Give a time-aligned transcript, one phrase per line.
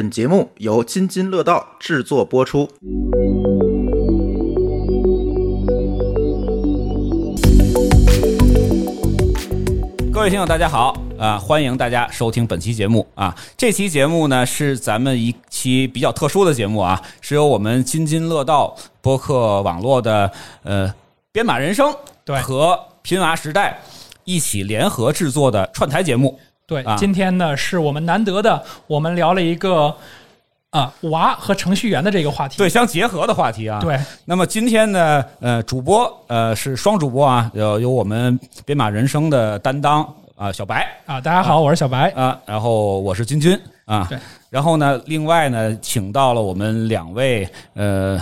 [0.00, 2.66] 本节目由津津乐道制作播出。
[10.10, 11.36] 各位听友，大家好啊！
[11.36, 13.36] 欢迎大家收听本期节目啊！
[13.58, 20.32] 这期节目呢是咱们一期比较特殊的节目啊，是由我们津津乐道播客网络的
[20.62, 20.94] 呃
[21.30, 21.94] 编码人生
[22.24, 23.78] 对和拼娃时代
[24.24, 26.40] 一起联合制作的串台节目。
[26.70, 29.92] 对啊，今天呢是我们难得的，我们聊了一个
[30.70, 32.58] 啊娃和程序员的这个话题。
[32.58, 33.80] 对，相结合的话题啊。。
[33.80, 42.08] 对那么今天呢，呃，主播呃是双主播啊，有有我们编码人生的担当啊，小白啊，大家好，我是小白。
[42.10, 44.16] 啊，然后我是君君啊，对，
[44.48, 48.16] 然后呢，另外呢，请到了我们两位呃，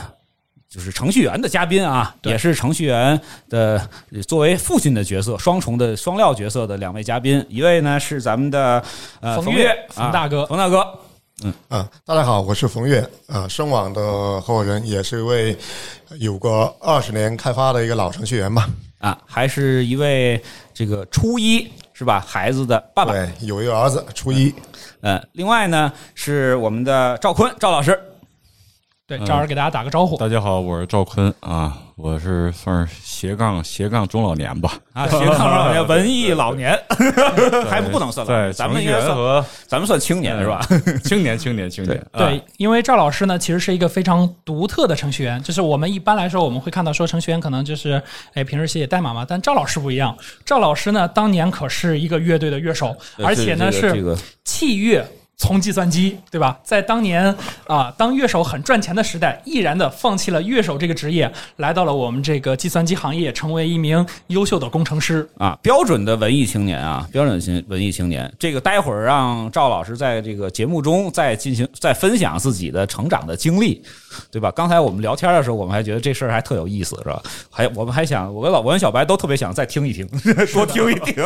[0.68, 3.18] 就是程序员的嘉宾啊，也是程序员
[3.48, 3.80] 的
[4.12, 8.82] 呃作为父亲的角色，双重的双料角色的两位嘉宾，一位呢是咱们的
[9.20, 10.86] 呃冯岳冯大哥啊冯大哥，
[11.42, 14.02] 嗯啊，大家好，我是冯岳啊，声网的
[14.42, 15.56] 合伙人，也是一位
[16.18, 18.68] 有过二十年开发的一个老程序员吧。
[18.98, 20.38] 啊，还是一位
[20.74, 22.20] 这个初一是吧？
[22.20, 23.12] 孩子的爸爸。
[23.12, 24.54] 对，有一个儿子，初一。
[25.00, 27.98] 呃，另外呢是我们的赵坤赵老师。
[29.08, 30.18] 对，赵老师给大家打个招呼。
[30.18, 36.78] 大家好，我是赵坤啊，我是算是斜杠斜杠中老年吧，啊，斜杠老年 文艺老年，
[37.66, 40.60] 还不能算老在年，咱们应该算，和咱们算青年是吧？
[41.04, 45.42] 青年青年青年，啊对，因为赵老师呢，其实是一个非常独特的程序员。
[45.42, 48.02] 就是我们一般来说，我们会看到说程序员可能就是，
[48.34, 49.24] 哎，平时写写代码嘛。
[49.26, 55.02] 但赵老师不一样， 赵老师呢，当年可是一个乐队的乐手，而且呢是这个这个器乐
[55.38, 56.58] 从计算机，对吧？
[56.64, 57.34] 在当年
[57.68, 65.26] 啊，当乐手很赚钱的时代，毅然的放弃了乐手这个职业，来到了我们这个计算机行业，成为一名优秀的工程师。
[65.38, 68.30] 啊，标准的文艺青年啊，标准型文艺青年。
[68.36, 73.80] 这个待会儿让赵老师在这个节目中再进行再分享自己的成长的经历，
[74.32, 74.50] 对吧？
[74.50, 77.22] 刚才我们聊天的时候，我们还觉得这事儿还特有意思，是吧？
[77.48, 80.04] 还我们还想，我跟老我跟小白都特别想再听一听，
[80.52, 81.24] 多听一听。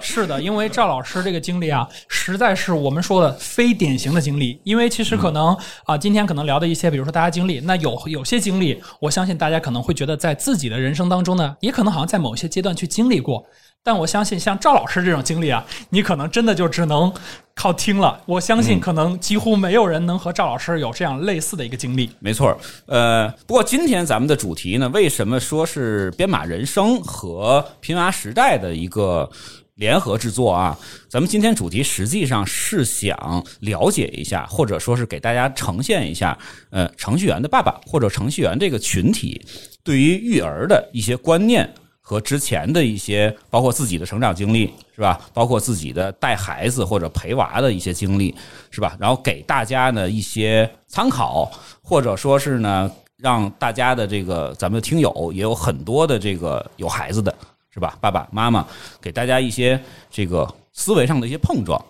[0.00, 4.58] 是的，因为赵老师这个经历啊，实在是我们说的非典型的经历。
[4.64, 13.44] 因为其实可能啊、今天可能聊的一些，比如说大家经历，那有有些经历，我相信大家可能会觉得在自己的人生当中呢，也可能好像在某些阶段去经历过。
[13.86, 17.12] 但我相信，像赵老师这种经历啊，你可能真的就只能
[17.54, 18.18] 靠听了。
[18.24, 22.08] 我相信，可能几乎没有人能和赵老师有这样类似的一个经历。
[22.18, 22.56] 没错，
[22.86, 29.30] 呃，不过今天咱们的主题呢，为什么说是编码人生和拼娃时代的一个
[29.74, 30.78] 联合制作啊？
[31.08, 36.36] 咱们今天主题实际上是想了解一下，或者说是给大家呈现一下，
[36.70, 39.44] 呃，程序员的爸爸或者程序员这个群体
[39.82, 41.72] 对于育儿的一些观念。
[42.06, 45.18] 和之前的一些，包括自己的成长经历，是吧？
[45.32, 48.34] 包括自己的带孩子或者陪娃的一些经历，
[48.70, 48.94] 是吧？
[49.00, 57.34] 然后给大家呢一些参考，或者说是呢，让大家的这个咱们的听友也有很多的这个有孩子的，
[57.74, 57.98] 是吧？
[58.00, 58.64] 爸爸妈妈
[59.02, 61.84] 给大家一些这个思维上的一些碰撞。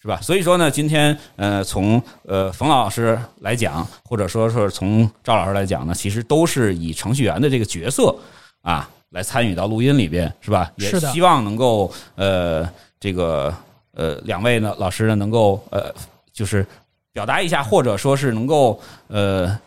[0.00, 0.20] 是吧？
[0.20, 8.14] 所以说呢，今天呃，从呃冯老师来讲，或者说是从赵老师来讲呢，其实都是以程序员的这个角色
[8.60, 10.70] 啊来参与到录音里边，是吧？
[10.76, 12.68] 也是希望能够呃
[13.00, 13.54] 这个
[13.94, 15.90] 呃两位呢老师呢能够呃
[16.34, 16.66] 就是
[17.10, 18.78] 表达一下，或者说是能够
[19.08, 19.58] 呃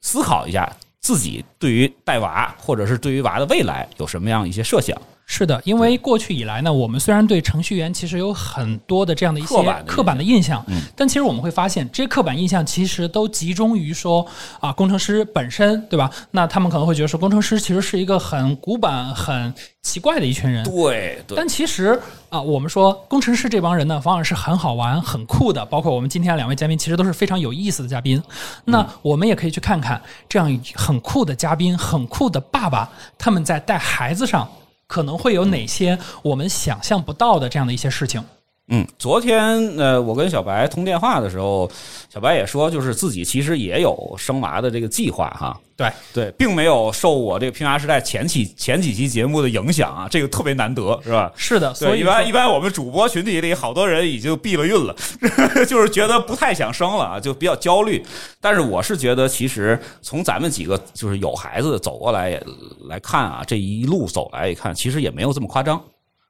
[0.00, 0.68] 思考一下
[1.06, 5.00] 自己对于带娃或者是对于娃的未来有什么样一些设想。
[5.28, 10.64] 是的，因为过去以来呢，我们虽然对程序员其实有很多的这样的一些刻板的印象
[10.94, 14.24] 但其实我们会发现，这些刻板印象其实都集中于说
[14.60, 16.08] 啊，工程师本身，对吧？
[16.30, 20.64] 那他们可能会觉得说，工程师其实是一个很古板、很奇怪的一群人。
[20.64, 22.00] 对对但其实
[22.30, 25.64] 啊，我们说工程师这帮人呢，反而是很好玩、很酷的。
[25.66, 28.22] 包括我们今天两位嘉宾，其实都是非常有意思的嘉宾。
[28.64, 32.88] 那我们也可以去看看这样很酷的嘉宾、很酷的爸爸，
[33.18, 34.48] 他们在带孩子上
[34.86, 38.24] 可能会有哪些我们想象不到的这样的一些事情。
[38.68, 41.70] 嗯，昨天呃，我跟小白通电话的时候，
[42.12, 45.56] 小白也说，就是自己其实也有生娃的这个计划哈。
[45.76, 51.30] 对对，并没有受我这个拼娃时代前期前几期节目的影响啊，这个特别难得，是吧？
[51.36, 54.96] 是的，所，以一般一般我们主播群体里好多人已经避了孕了，
[55.68, 58.04] 就是觉得不太想生了啊，就比较焦虑。
[58.40, 62.42] 但是我是觉得，其实从咱们几个就是有孩子走过来也
[62.88, 65.80] 来看啊，这一路走来一看，其实也没有这么夸张。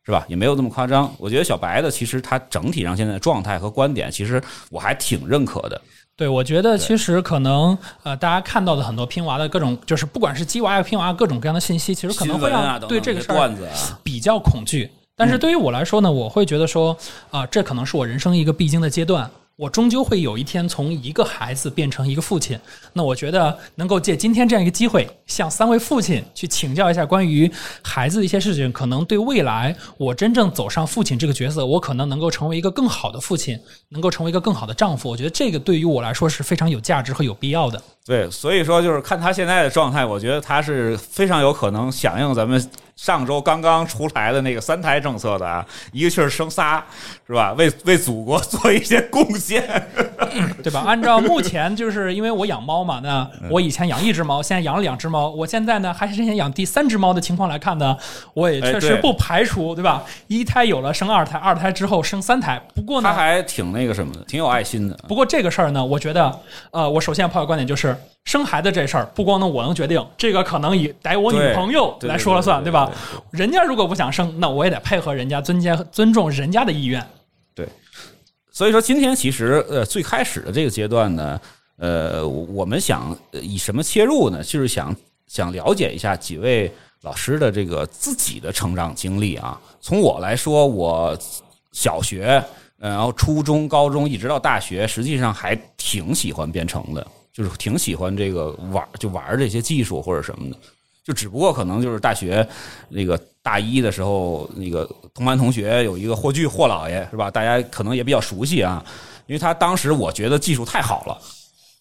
[0.07, 0.25] 是吧？
[0.29, 1.13] 也没有这么夸张。
[1.19, 5.79] 我觉得小白的其实他整体上现在的状态和观点，其实我还挺认可的。
[6.17, 13.53] 对，我觉得其实可能呃，大家看到的很多拼娃的各种，就是不管是鸡娃呀、拼娃各种各样的信息，其实可能会让对这个事儿
[14.05, 14.89] 比较恐惧。
[15.17, 16.97] 但是对于我来说呢，我会觉得说
[17.31, 19.29] 啊、这可能是我人生一个必经的阶段。
[19.59, 22.59] 我终究会有一天从一个孩子变成一个父亲。
[22.93, 27.51] 那我觉得能够借今天这样一个机会，向三位父亲去请教一下关于
[27.81, 33.59] 孩子的一些事情，可能对未来我真正走上父亲这个角色，我可能能够成为一个更好的父亲，
[33.89, 35.09] 能够成为一个更好的丈夫。
[35.09, 37.83] 我觉得这个对于我来说是非常有价值和有必要的。
[38.05, 42.63] 对，所以说就是看他现在的状态，我觉得他是非常有可能响应咱们
[42.97, 46.83] 上周刚刚出台的那个三胎政策的啊，一个气儿生仨，
[47.27, 47.53] 是吧？
[47.53, 49.63] 为为祖国做一些贡献，
[50.65, 50.83] 对吧？
[50.87, 57.95] 按照目前就是因为我养猫嘛，那我以前养一只猫，现在养了两只猫，我现在呢还是想养第三只猫的情况来看呢，
[58.33, 60.03] 我也确实不排除，对吧？
[60.27, 62.59] 一胎有了生二胎，二胎之后生三胎。
[62.75, 64.97] 不过呢，他还挺那个什么的，挺有爱心的。
[65.07, 66.41] 不过这个事儿呢，我觉得，
[66.71, 67.95] 呃，我首先抛个观点就是，
[68.27, 72.91] 生孩子这事儿不光能我能决定，这个可能以得我女朋友来说了算，对对吧？
[73.31, 77.03] 人家如果不想生，那我也得配合人家，尊监尊重人家的意愿。
[77.55, 77.67] 对
[78.51, 81.41] 所以说，今天其实呃最开始的这个阶段呢，
[81.79, 84.43] 呃，我们想呃以什么切入呢？
[84.43, 84.95] 就是想
[85.29, 86.71] 想了解一下几位
[87.03, 89.61] 老师的这个自己的成长经历啊。
[89.81, 91.17] 从我来说，我
[91.71, 92.43] 小学，
[92.81, 100.57] 呃然后初中、高中一直到大学，实际上还挺喜欢编程的，就是挺喜欢这个玩就玩这些技术或者什么的。
[101.05, 102.49] 就只不过可能就是大学
[102.89, 107.31] 那个大一的时候，那个同班同学有一个霍炬霍老爷是吧？
[107.31, 108.83] 大家可能也比较熟悉啊，
[109.27, 111.21] 因为他当时我觉得技术太好了。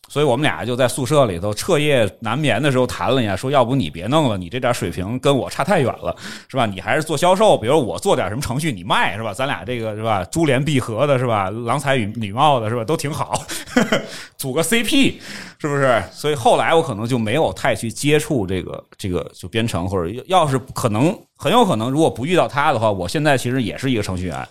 [0.08, 6.16] 所以我们俩就在宿舍里头彻夜难眠的时候谈了一下，说要不你别弄了，你这点水平跟我差太远了，
[6.48, 6.66] 是吧？
[6.66, 9.34] 你还是做销售，比如我做点什么程序你卖，是吧？
[9.34, 10.24] 咱俩这个是吧？
[10.26, 11.50] 珠联璧合的是吧？
[11.50, 12.84] 郎才女女貌的是吧？
[12.84, 13.44] 都挺好，
[14.38, 15.16] 组个 CP
[15.58, 16.02] 是不是？
[16.12, 24.48] 所以后来我可能就没有太去接触这个这个就编程，或者要是可能很有可能，如果不遇到他的话，我现在其实也是一个程序员，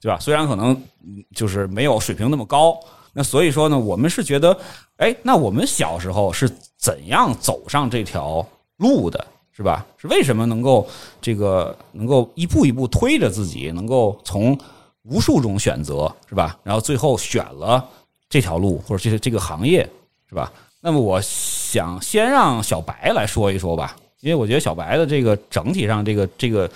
[0.00, 0.18] 对吧？
[0.18, 0.80] 虽然可能
[1.34, 2.78] 就是没有水平那么高，
[3.18, 4.54] 那所以说呢，我们是觉得，
[4.98, 6.46] 哎，那我们小时候是
[6.76, 8.46] 怎样走上这条
[8.76, 9.86] 路的，是吧？
[9.96, 10.86] 是为什么能够
[11.18, 14.58] 这个能够一步一步推着自己，能够从
[15.04, 16.58] 无数种选择，是吧？
[16.62, 17.82] 然后最后选了
[18.28, 19.88] 这条路或者这这个行业，
[20.28, 20.52] 是吧？
[20.82, 26.70] 那么我想先让小白来说一说吧，因为我觉得小白的这个整体上这个这个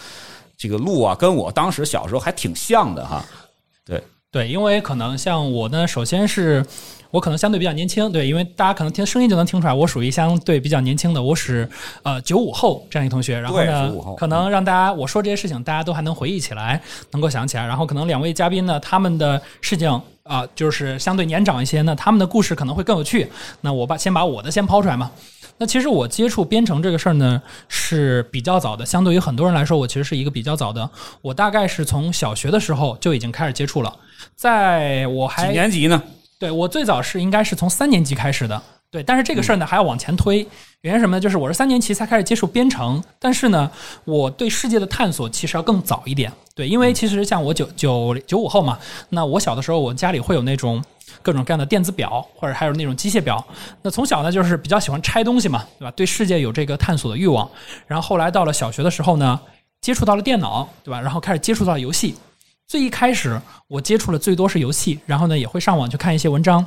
[0.57, 3.23] 这个路啊，跟我当时小时候还挺像的哈。
[3.85, 4.03] 对，
[4.47, 6.65] 因为可能像我呢，首先是
[7.11, 11.69] 我可能相对比较年轻，对，因为大家可能听声音就能听出来，我属于相对比较年轻的，我是
[12.05, 16.81] 呃九五后这样一个同学，然后呢95后，可能让大家我说这些事情，大家都还能回忆起来，
[17.11, 23.29] 能够想起来，然后可能两位嘉宾呢，他们的事情啊、就是相对年长一些，那他们的故事可能会更有趣。
[23.63, 25.11] 那我把先把我的先抛出来嘛。
[25.61, 30.89] 那其实我接触编程这个事儿呢是比较早的，相对于很多人来说，我其实是一个比较早的。
[31.21, 33.95] 我大概是从小学的时候就已经开始接触了，
[34.35, 36.03] 在我还几年级呢？
[36.39, 40.47] 对我最早是应该是从三年级开始的，对，但是这个事儿呢还要往前推，
[40.81, 41.21] 原因是什么呢？
[41.21, 43.71] 就是我是三年级才开始接触编程，但是呢，
[44.05, 48.79] 我对世界的探索其实要更早一点，对，因为其实像我九九九五后嘛，
[49.11, 50.83] 那我小的时候我家里会有那种。
[51.23, 53.45] 各种各样的电子表，或者还有那种机械表。
[53.83, 55.91] 那从小呢，就是比较喜欢拆东西嘛，对吧？
[55.91, 57.51] 对世界有这个探索的欲望。
[57.87, 59.39] 然后后来到了小学的时候呢，
[59.81, 61.01] 接触到了电脑，对吧？
[61.01, 62.15] 然后开始接触到了游戏。
[62.69, 66.65] 最一开始我接触的最多是游戏，然后呢也会上网去看一些文章。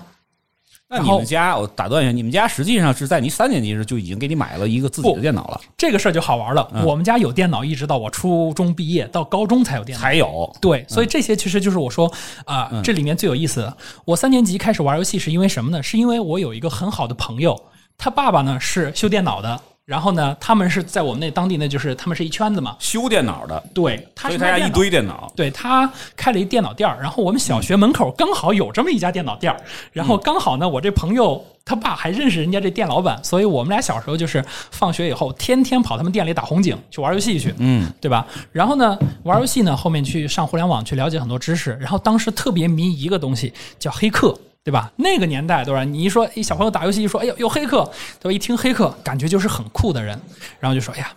[0.93, 6.69] 那你们家，我打断一下，你们家实际上是在你三年级时就已经给你买了一个自己的电脑了，这个事儿就好玩了。
[6.73, 10.01] 嗯我们家有电脑，一直到我初中毕业，到高中才有电脑。
[10.03, 10.55] 才有。
[10.61, 12.11] 对，所以这些其实就是我说
[12.45, 13.77] 啊、嗯这里面最有意思的。
[14.05, 15.81] 我三年级开始玩游戏是因为什么呢？
[15.81, 17.59] 是因为我有一个很好的朋友，
[17.97, 22.75] 他爸爸呢是修电脑的，然后呢他们是在我们那当地那，就是他们是一圈子嘛。
[22.79, 25.31] 修电脑的，对，他所以他家一堆电脑。
[25.35, 29.59] 对他开了一电脑店儿，然后我们小学门口刚好有这么一家电脑店儿，
[29.91, 38.25] 然后刚好呢，我这朋友他爸还认识人家这店老板，所以我们俩小时候就是放学以后天天跑他们店里打红警去玩游戏去，嗯，对吧？
[38.51, 44.33] 然后呢，玩游戏呢，后面去上互联网去了解很多知识，然后当时特别迷一个东西叫黑客。
[44.63, 44.91] 对吧？
[44.95, 45.83] 那个年代，对吧？
[45.83, 47.83] 你一说一小朋友打游戏，一说哎呦有黑客，
[48.19, 48.31] 对吧？
[48.31, 50.17] 一听黑客，感觉就是很酷的人，
[50.59, 51.11] 然后就说哎呀，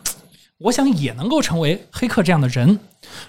[0.59, 2.79] 我想也能够成为黑客这样的人。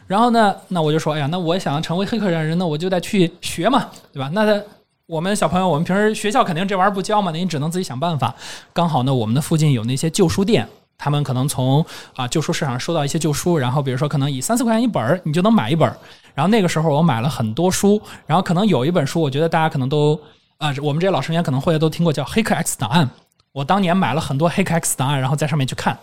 [0.07, 4.29] 然后呢，那我就说，哎呀，那我想成为黑客这样的人，那我就得去学嘛，对吧？
[4.33, 4.63] 那他
[5.05, 8.35] 我们小朋友，我们平时学校肯定这玩意儿不教嘛，那你只能自己想办法。
[8.73, 10.67] 刚好呢，我们的附近有那些旧书店。
[10.99, 15.95] 他们可能从啊旧书市场收到一些旧书，然后比如说可能以三四块钱一本儿，你就能买一本儿。
[16.37, 20.13] 然后那个时候我买了很多书，然后可能有一本书，我觉得大家可能都
[20.59, 23.05] 啊、我们这些老成员可能会都听过，叫《黑客 X 档案》。
[23.53, 25.97] 我当年买了很多黑客 X 档案，然后在上面去看。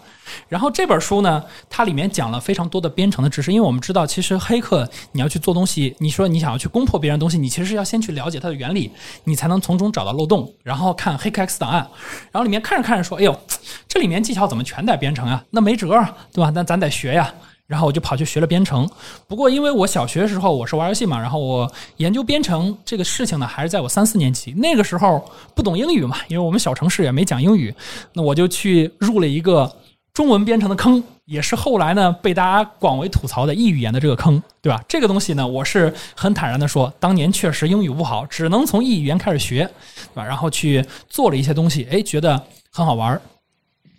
[0.49, 8.91] 然后这本书呢，它里面讲了非常多的编程的知识，因为我们知道，其实黑客你要去做东西，你说你想要去攻破别人东西，你其实是要先去了解它的原理，
[9.23, 11.89] 你才能从中找到漏洞，然后看黑客 X 档案，
[12.33, 13.41] 然后里面看着看着说，哎呦，
[13.87, 15.45] 这里面技巧怎么全在编程啊？
[15.51, 16.51] 那没辙啊，对吧？
[16.53, 17.33] 那咱得学呀。
[17.67, 18.89] 然后我就跑去学了编程。
[19.27, 27.75] 不过因为我小学的时候我是玩游戏嘛，然后我研究编程这个事情呢，还是在我三四年级那个时候不懂英语嘛，因为我们小城市也没讲英语，
[28.13, 29.71] 那我就去入了一个
[30.13, 34.81] 中文编程的坑，也是后来呢被大家广为吐槽的异语言的这个坑，对吧？
[34.87, 39.69] 这个东西呢，我是很坦然的说，当年确实英语不好，只能从异语言开始学，
[40.13, 40.25] 对吧？
[40.25, 42.41] 然后去做了一些东西，哎，觉得
[42.71, 43.21] 很好玩。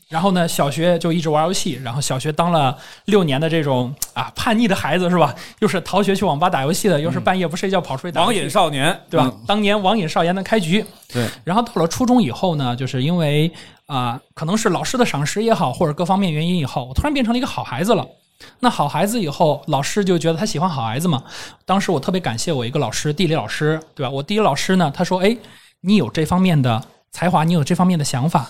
[0.08, 5.34] 然后呢，小学就一直玩游戏，然后小学当了六年的这种啊叛逆的孩子是吧？
[5.60, 9.26] 又是逃学去网吧打游戏的，又是半夜不睡觉跑出去打网瘾少年，对吧？
[9.26, 9.44] 嗯？
[9.48, 11.28] 当年网瘾少年的开局，对。
[11.44, 13.52] 然后到了初中以后呢，就是因为
[13.88, 18.06] 啊、可能是老师的赏识也好，或者各方面原因以后，我突然变成了一个好孩子了。
[18.60, 21.24] 那好孩子以后，老师就觉得他喜欢好孩子嘛。
[21.66, 24.10] 当时我特别感谢我一个老师，地理老师，对吧？
[24.10, 25.36] 我地理老师呢，他说：“哎，
[25.82, 28.48] 你有这方面的才华，你有这方面的想法。”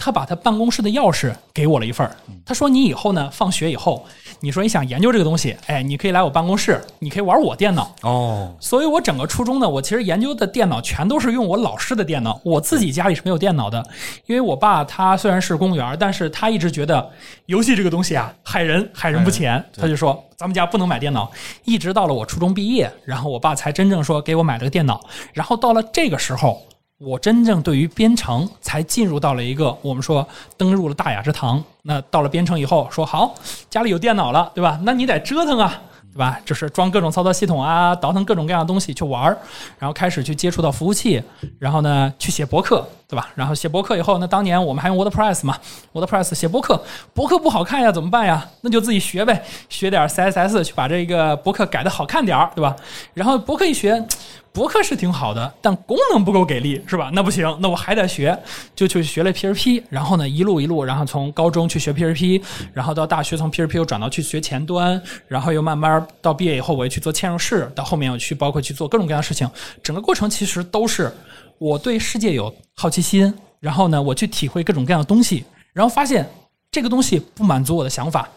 [0.00, 4.06] 他把他办公室的钥匙给我了一份儿他说：“你以后呢，放学以后，
[4.38, 13.84] 你说你想研究这个东西，哎，你可以来我办公室，你可以玩我电脑。”哦，所以我整个初中呢，我其实研究的电脑全都是用我老师的电脑，我自己家里是没有电脑的，
[14.26, 17.10] 因为我爸他虽然是公务员，但是他一直觉得
[17.46, 21.28] 游戏这个东西啊害人，害人不浅，他就说咱们家不能买电脑。
[21.64, 26.62] 一直到了我初中毕业，然后我爸才真正说给我买了个电脑，然后到了这个时候。
[26.98, 30.26] 我真正对于编程才进入到了一个我们说
[30.56, 31.62] 登入了大雅之堂。
[31.82, 33.32] 那到了编程以后，说好
[33.70, 34.80] 家里有电脑了，对吧？
[34.82, 35.80] 那你得折腾啊，
[36.12, 36.40] 对吧？
[36.44, 39.38] 就是装各种操作系统啊，倒腾各种各样的东西去玩儿，
[39.78, 41.22] 然后开始去接触到服务器，
[41.60, 43.28] 然后呢去写博客，对吧？
[43.34, 45.56] 然后写博客以后，那当年我们还用 WordPress 嘛
[45.94, 46.82] ，WordPress 写博客，
[47.14, 48.46] 博客不好看呀，怎么办呀？
[48.60, 52.76] 那就自己学呗，学点 CSS 去把这个博客改的好看点儿，对吧？
[53.14, 54.06] 然后博客一学。
[54.50, 57.10] 博客是挺好的，但功能不够给力，是吧？
[57.12, 58.36] 那不行，那我还得学，
[58.74, 69.48] 就去学了 PHP，然后呢，一路一路，然后从高中去学 PHP，然后到大学从 PHP 又转到去学前端，然后又慢慢到毕业以后，我又去做嵌入式，到后面我去包括去做各种各样的事情，
[69.80, 71.12] 整个过程其实都是
[71.58, 76.28] 我对世界有好奇心，然后呢，我去体会各种各样的东西，然后发现
[76.70, 78.28] 这个东西不满足我的想法，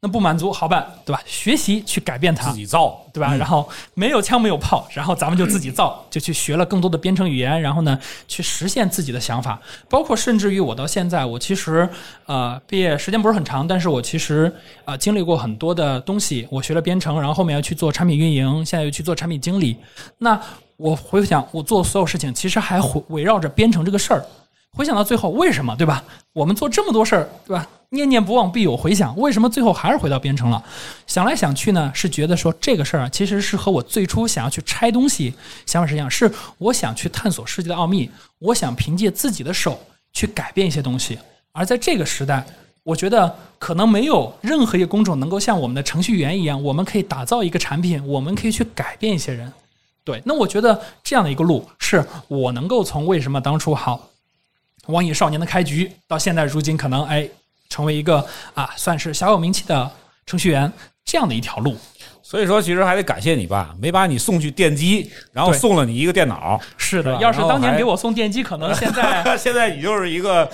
[0.00, 1.20] 那不满足好办，对吧？
[1.26, 3.34] 学习去改变它自，己造，对吧？
[3.36, 9.60] 然后没有枪没有炮，然后咱们就自己造，就去学了更多的编程语言，然后呢，去实现自己的想法。
[9.90, 11.86] 包括甚至于我到现在，我其实
[12.24, 14.50] 呃毕业时间不是很长，但是我其实
[14.86, 16.48] 呃经历过很多的东西。
[16.50, 19.76] 我学了编程，然后后面要去做产品运营，现在又去做产品经理。
[20.16, 20.40] 那
[20.80, 24.24] 我回想我做所有事情，其实还围围绕着编程这个事儿。
[24.72, 26.02] 回想到最后，为什么对吧？
[26.32, 27.68] 我们做这么多事儿，对吧？
[27.90, 30.62] 念念不忘必有回响，为什么最后还是回到编程了？
[31.06, 35.34] 想来想去呢，是觉得说这个事儿啊，其实是和我最初想要去拆东西
[35.66, 38.08] 想法是一样，是我想去探索世界的奥秘，
[38.38, 39.78] 我想凭借自己的手
[40.12, 41.18] 去改变一些东西。
[41.52, 42.46] 而在这个时代，
[42.84, 49.52] 我觉得可能没有任何一个工种能够像我们的程序员一样，我们可以打造一个产品，我们可以去改变一些人。
[50.04, 54.08] 对，那我觉得这样的一个路，是我能够从为什么当初好
[54.86, 57.28] 网瘾少年的开局，到现在如今可能哎
[57.68, 59.90] 成为一个啊算是小有名气的
[60.26, 60.72] 程序员
[61.04, 61.76] 这样的一条路。
[62.22, 70.48] 所以说其实还得感谢你爸，没把你送去电机，然后送了你一个电脑，是的，要是当年给我送电机，可能现在 现在你就是一个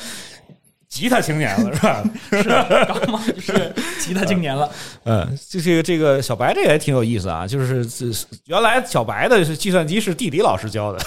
[0.89, 2.05] 吉他青年了，是吧？
[2.31, 4.71] 是的高嘛是吉他青年了。
[5.05, 8.07] 嗯，这这个这个小白这个也挺有意思啊，就是这
[8.47, 10.99] 原来小白的是计算机是地理老师教的，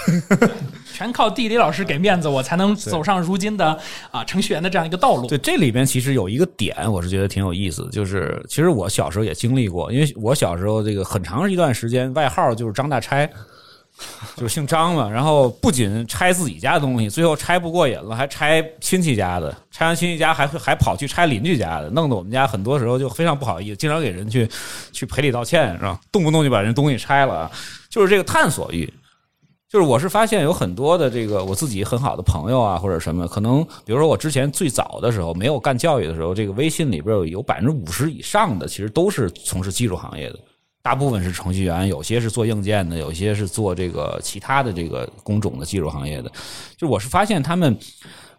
[0.94, 3.76] 全靠地理老师给面子，我才能走上如今的
[4.10, 5.26] 啊程序员的这样一个道路。
[5.26, 13.28] 对，这里边其实有一个点，我是觉得挺有意思，就是其实我小时候也经历过，因为我小时候这个很长一段时间外号就是张大拆，
[14.36, 24.48] 就姓张嘛，然后不仅拆自己家的东西，最后拆不过瘾了，还拆亲戚家的，拆完亲戚家还会还跑去拆邻居家的，弄得我们家很多时候就非常不好意思，经常给人去
[24.92, 26.00] 去赔礼道歉，是吧？
[26.10, 27.50] 动不动就把人东西拆了，
[27.88, 28.92] 就是这个探索欲。
[29.68, 40.40] 就是我是发现有很多的这个我自己很好的朋友啊，或者什么，可能比如说我之前最早的时候没有干教育的时候，这个微信里边有有百分之五十以上的其实都是从事技术行业的，
[40.82, 46.32] 大部分是程序员，有些是做硬件的，有些是做这个其他的这个工种的技术行业的。
[46.76, 47.78] 就我是发现他们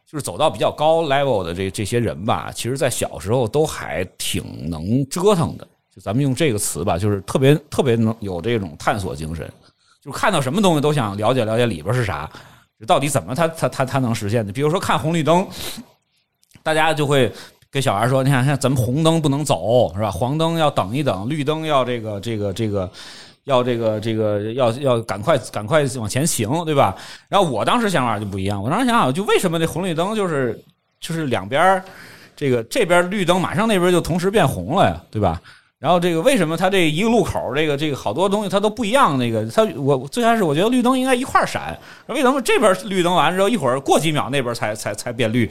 [0.05, 5.67] 就是走到比较高 level 的这这些人吧，其实在小时候都还挺能折腾的。
[5.93, 9.51] 就咱们用这个词吧，就是特别特别能有这种探索精神。
[10.01, 12.27] 就是看到什么东西都想了解了解里边是啥，
[12.87, 14.51] 到底怎么它它它它能实现的？
[14.51, 15.47] 比如说看红绿灯，
[16.63, 17.31] 大家就会
[17.71, 20.11] 给小孩说：“你看，像咱们红灯不能走，是吧？
[20.11, 22.89] 黄灯要等一等，绿灯要这个这个这个。”
[23.45, 26.95] 要这个这个要要赶快赶快往前行，对吧？
[27.27, 30.63] 然后我当时想法就不一样，我当时想法就为什么那红绿灯就是
[30.99, 31.83] 就是两边
[32.35, 35.41] 这个这边绿灯马上那边就同时变红了呀，对吧？
[35.79, 39.17] 然后这个为什么它这一个路口这个这个好多东西它都不一样？
[39.17, 41.75] 那个它我最开始我觉得绿灯应该一块闪，
[42.05, 45.49] 为什么这边绿灯完之后一会儿过几秒那边才才才变绿？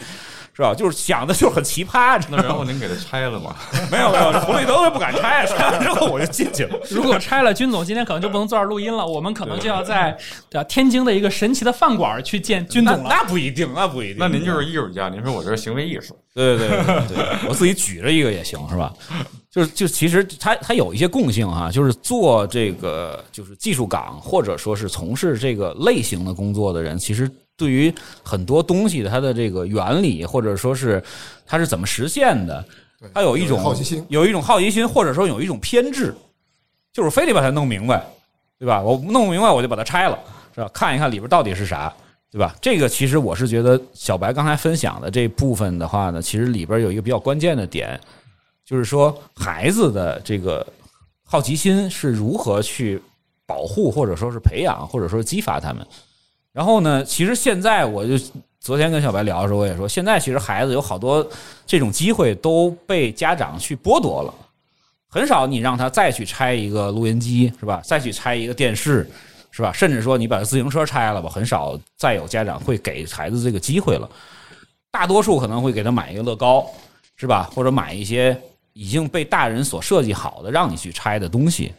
[0.60, 0.74] 是吧？
[0.74, 3.56] 就是想的就很奇葩，那然后您给他拆了吗？
[3.90, 6.78] 没 有没有，红绿灯不敢拆，拆完之后我就进去了。
[6.90, 10.14] 如果拆了，军总今天可能就不能坐这儿录音了，我们可能就要在
[10.50, 13.06] 对吧天津的一个神奇的饭馆去见军总了。
[13.08, 14.16] 那不一定，那不一定。
[14.18, 16.14] 那您就是艺术家，您说我这是行为艺术。
[16.34, 18.92] 对对对对对，我自己举着一个也行，是吧？
[19.50, 27.30] 就是就其实它它有一些共性啊，就是做这个就是技术岗或者说是从事这个类型的工作的人，其实。
[27.60, 31.02] 对于很多东西的它的这个原理，或者说是
[31.44, 32.64] 它是怎么实现的，
[33.12, 36.14] 它有一种好奇心，有一种好奇心，或者说有一种偏执，
[36.90, 38.02] 就是非得把它弄明白，
[38.58, 38.80] 对吧？
[38.80, 40.18] 我弄不明白，我就把它拆了，
[40.54, 40.70] 是吧？
[40.72, 41.92] 看一看里边到底是啥，
[42.30, 42.56] 对吧？
[42.62, 48.00] 这个其实我是觉得小白刚才分享的这部分的话呢，其实里边有一个比较关键的点，
[48.64, 50.66] 就是说孩子的这个
[51.26, 53.02] 好奇心是如何去
[53.44, 55.86] 保护，或者说是培养，或者说是激发他们。
[56.52, 57.04] 然后呢？
[57.04, 58.18] 其实现在我就
[58.58, 61.26] 昨天跟小白聊的时候，我也说，现在其实孩子有好多
[61.64, 64.34] 这种机会都被家长去剥夺了，
[65.08, 67.80] 很少你让他再去拆一个录音机，是吧？
[67.84, 69.08] 再去拆一个电视，
[69.52, 69.72] 是吧？
[69.72, 74.10] 甚至说你把自行车拆了吧，很少再有家长会给孩子这个机会了。
[74.90, 76.66] 大多数可能会给他买一个乐高，
[77.14, 77.48] 是吧？
[77.54, 78.36] 或者买一些
[78.72, 81.72] 已经被大人所设计好的让你去拆的东西。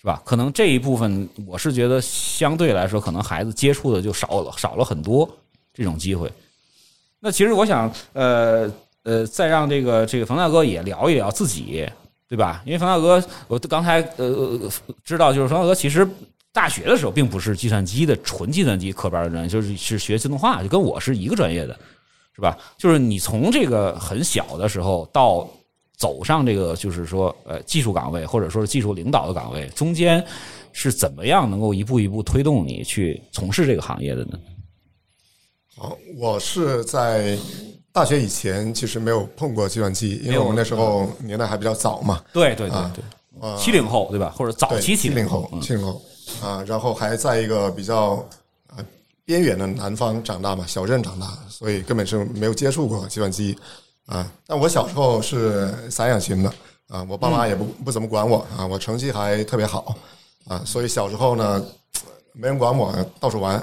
[0.00, 0.22] 是吧？
[0.24, 5.28] 可能这一部分，我是觉得相对来说，可能孩子接触的就少了，少了很多
[5.74, 6.30] 这种机会。
[7.18, 11.84] 那其实我想，呃呃，再让这个这个冯大哥也聊一聊自己，
[12.28, 12.62] 对吧？
[12.64, 14.70] 因为冯大哥，我刚才呃
[15.02, 16.08] 知道，就是冯大哥其实
[16.52, 21.76] 大学的时候并不是计算机的纯计算机科班的人，就是是学自动化，就跟我是一个专业的，
[22.36, 22.56] 是吧？
[22.76, 25.48] 就是你从这个很小的时候到。
[25.98, 30.24] 走上这个就是说，呃，技术岗位或者说是技术领导的岗位，中间
[30.72, 34.38] 是怎么样能够一步一步推动你去从事这个行业的呢？
[35.76, 37.36] 好，我是在
[37.92, 42.22] 大学以前其实没有碰过计算机，因为我们那时候年代还比较早嘛。
[42.32, 44.32] 对对对对，七零后对吧？
[44.36, 46.00] 或者早期七零后，七零后
[46.40, 48.24] 啊，然后还在一个比较
[48.68, 48.78] 啊
[49.24, 53.58] 边远的南方长大嘛，小镇长大，所以根本是没有接触过计算机。
[54.08, 56.50] 啊，但我小时候是散养型的
[56.88, 59.94] 啊，我爸妈也不不怎么管我啊，我成绩还特别好
[60.46, 61.64] 啊，所以小时候呢，
[62.32, 63.56] 没人管我，到处玩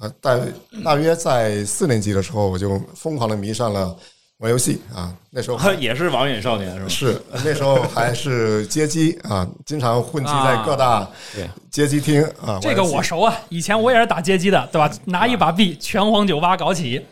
[0.00, 0.10] 啊。
[0.20, 0.40] 大
[0.82, 3.94] 大约在四年级的时候，我就疯狂的迷上了。
[4.38, 6.88] 玩游戏啊，那时候 也是网瘾少年是吧？
[6.88, 11.08] 是那时候还是街机啊，经常混迹在各大
[11.70, 12.58] 街机厅啊。
[12.60, 14.90] 这个我熟啊，以前我也是打街机的，对吧？
[15.06, 17.02] 拿一把币，拳皇九八搞起。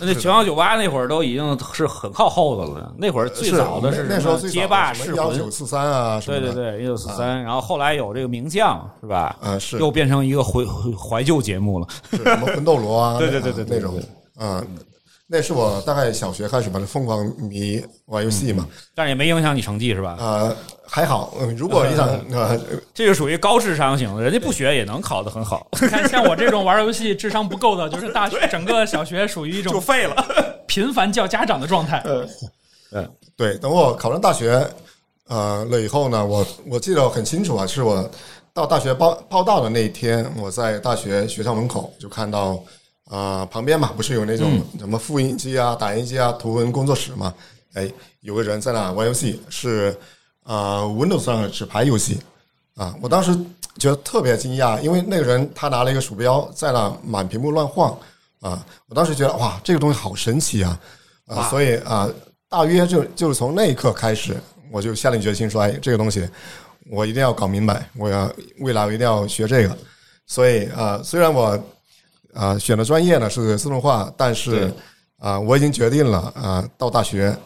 [0.00, 2.92] 那拳皇九八那会儿都已经是很靠后的了。
[2.98, 7.40] 那会儿最早的是那时候街霸是幺九四三啊，对对对，幺九四三。
[7.44, 9.36] 然后后来有这个名将是吧？
[9.40, 10.64] 啊，是又变成一个怀
[10.96, 13.18] 怀旧节目了，什么魂斗罗啊？
[13.20, 14.02] 对对对对，那种
[14.36, 14.60] 啊。
[15.34, 20.14] 那是我大概小学开始吧，疯狂迷玩游戏嘛，但是也没影响你成绩是吧？
[20.20, 20.54] 呃，
[20.86, 21.32] 还好。
[21.40, 22.06] 嗯，如果你想，
[22.92, 25.66] 这个属于高智商型的，人家不学也能考得很好。
[25.80, 30.14] 你 看，像我这种玩游戏智商不够的，就是大学整个小学属于一种就废了，
[30.66, 32.04] 频繁叫家长的状态。
[32.92, 33.56] 嗯，对。
[33.56, 34.68] 等我考上大学
[35.28, 38.06] 呃了以后呢，我我记得很清楚啊，是我
[38.52, 42.62] 到大学报报到的那一天，我在大学学校门口就看到。
[43.12, 47.34] 啊，旁边嘛，不是有那种什么复印机啊、打印机啊、图文工作室嘛？
[47.74, 47.86] 哎，
[48.20, 49.94] 有个人在那玩游戏，是
[50.44, 52.18] 啊，Windows 上的纸牌游戏
[52.74, 52.96] 啊。
[53.02, 53.38] 我当时
[53.76, 57.94] 觉得特别惊讶，因为那个人他拿了一个鼠标在那满屏幕乱晃
[58.40, 58.64] 啊。
[58.88, 60.80] 我当时觉得哇，这个东西好神奇啊
[61.26, 61.50] 啊！
[61.50, 62.08] 所以啊，
[62.48, 64.34] 大约就就是从那一刻开始，
[64.70, 66.26] 我就下定决心说，哎，这个东西
[66.90, 69.76] 我一定要搞明白，我要未来我一定要学这个。
[70.26, 71.62] 所以啊，虽然我。
[72.32, 74.72] 啊，选的专业呢是自动化，但是
[75.18, 77.36] 啊，我已经决定了啊，到大学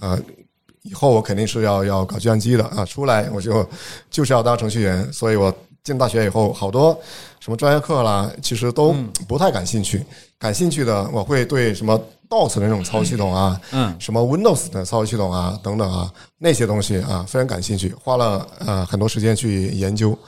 [0.00, 0.18] 啊
[0.82, 3.68] 以后我肯定是要要搞计算机的啊，出来我就
[4.10, 6.98] 就是要当程序员，所以我进大学以后好多
[7.38, 8.94] 什么专业课啦，其实都
[9.28, 10.04] 不太感兴趣，
[10.38, 11.98] 感兴趣的我会对什么
[12.28, 20.18] DOS 的那种操作系统啊，嗯，什么 Windows 的操作系统啊等等啊那些东西啊非常感兴趣，花了呃很多时间去研究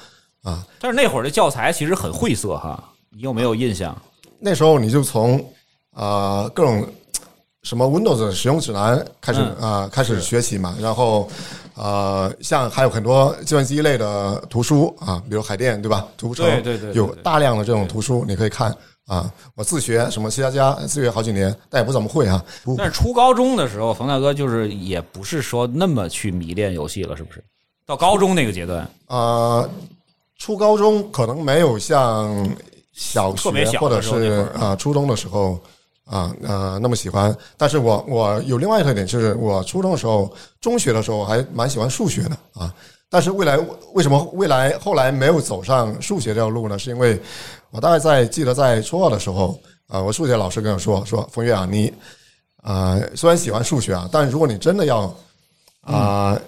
[0.42, 0.66] 啊。
[0.78, 2.91] 但是那会儿的教材其实很晦涩哈。
[3.14, 3.96] 你有没有印象？
[4.38, 5.38] 那时候你就从
[5.92, 6.86] 啊、呃各种
[7.62, 11.28] 什么 Windows 的使用指南开始啊、嗯开始学习嘛，然后
[11.74, 16.08] 呃像还有很多计算机类的图书啊，比如海淀对吧？
[16.16, 18.74] 图书城对对对对有大量的这种图书你可以看
[19.06, 19.30] 啊。
[19.54, 22.42] 我自学什么 C 加加，自学好几年，但也不怎么会啊。
[22.76, 27.44] 但是初高中的时候，冯大哥就是也不是说那么去迷恋游戏了，是不是？
[27.84, 29.68] 到高中那个阶段，呃，
[30.38, 32.48] 初高中可能没有像
[32.92, 35.58] 小学或者是啊、呃初中的时候
[36.04, 42.74] 啊呃那么喜欢，但是我我有另外一个特点，就是我初中的时候、中学的时候我还蛮喜欢数学的啊。
[43.08, 43.58] 但是未来
[43.92, 46.78] 为什么未来后来没有走上数学这条路呢？
[46.78, 47.20] 是因为
[47.70, 51.92] 我大概在记得在初二的时候啊、我数学老师跟我说说冯月啊，你
[52.62, 55.14] 啊、虽然喜欢数学啊，但如果你真的要
[55.82, 56.40] 啊、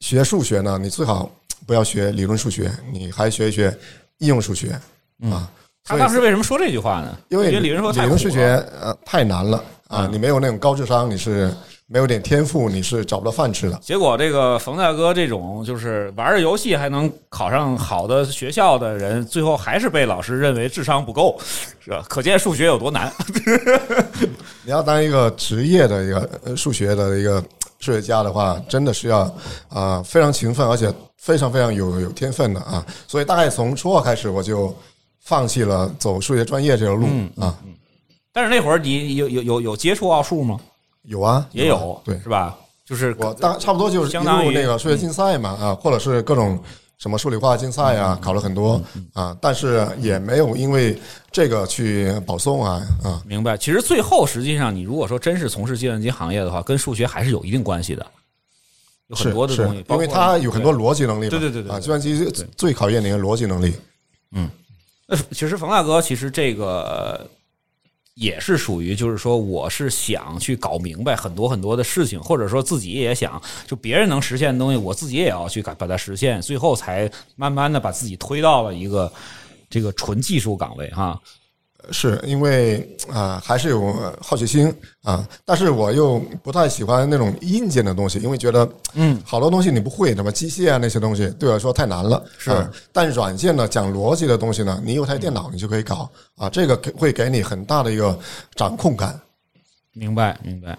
[0.00, 1.30] 学数学呢，你最好
[1.66, 3.78] 不要学理论数学，你还学一学
[4.18, 4.76] 应用数学
[5.30, 5.48] 啊。
[5.86, 7.14] 他当时为什么说这句话呢？
[7.28, 8.42] 因为觉得理论数学太理论数学
[8.80, 11.52] 呃太难了啊，嗯你没有那种高智商，你是
[11.86, 13.78] 没有点天赋，你是找不到饭吃的。
[13.82, 21.38] 结果这个冯大哥这种就是玩着游戏还能考上好的学校的人，最后还是被老师认为智商不够，
[21.80, 22.02] 是吧？
[22.08, 23.12] 可见数学有多难。
[24.64, 27.44] 你要当一个职业的一个呃数学的一个
[27.78, 29.30] 数学家的话，真的是要
[29.68, 32.82] 啊、非常勤奋，而且非常非常有有天分的啊。
[33.06, 34.74] 所以大概从初二开始，我就
[35.24, 37.58] 放弃了走数学专业这条路嗯啊。
[38.32, 40.60] 但是那会儿你有有有有接触奥数吗？
[41.02, 42.56] 有啊，也有，对是吧？
[42.84, 46.58] 就是我大差不多就是一相当于嗯路那个数学竞赛嘛啊，或者是各种
[46.98, 48.80] 什么数理化竞赛嗯啊，考了很多
[49.12, 50.98] 啊，但是也没有因为
[51.30, 53.22] 这个去保送啊啊。
[53.26, 53.56] 明白。
[53.56, 58.06] 其实最后实际上，你如果说真是从事计算机行业的话，跟数学还是有一定关系的，
[59.06, 61.30] 有很多的东西，因为它有很多逻辑能力嘛。
[61.30, 63.74] 对对对对对啊，计算机最最考验你的逻辑能力。
[65.32, 67.28] 其实冯大哥，其实这个
[68.14, 79.12] 也是属于，就是说，我是想去搞明白很多很多的事情，或者说自己也想，就别人能实现的东西，我自己也要去把把它实现，最后才慢慢的把自己推到了一个
[79.68, 81.20] 这个纯技术岗位哈。
[81.90, 92.24] 是因为啊、还是有呃好奇心啊，但是我又不太喜欢那种硬件的东西，因为觉得嗯，好多东西你不会，什么机械啊那些东西对我来说太难了。
[92.38, 98.18] 是啊但软件呢，讲逻辑的东西呢，你有台电脑你就可以搞啊，这个会给你很大的一个
[98.54, 99.20] 掌控感。
[99.92, 100.76] 明白，明白。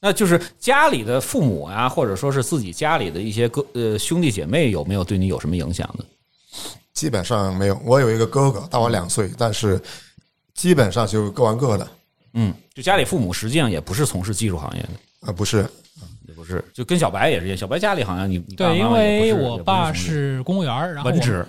[0.00, 6.04] 那就是家里的父母啊，或者说是自己家里的一些哥呃兄弟姐妹，有没有对你有什么影响呢？
[6.94, 9.80] 基本上没有，我有一个哥哥大我两岁，但是
[10.58, 11.88] 基本上就各玩各的。
[12.34, 15.64] 嗯，就家里父母实际上也不是从事技术行业的，啊，不是。
[16.26, 17.56] 也不是，就跟小白也是一样。
[17.56, 21.46] 小白家里好像你你对，因为我爸是公务员，然后文职，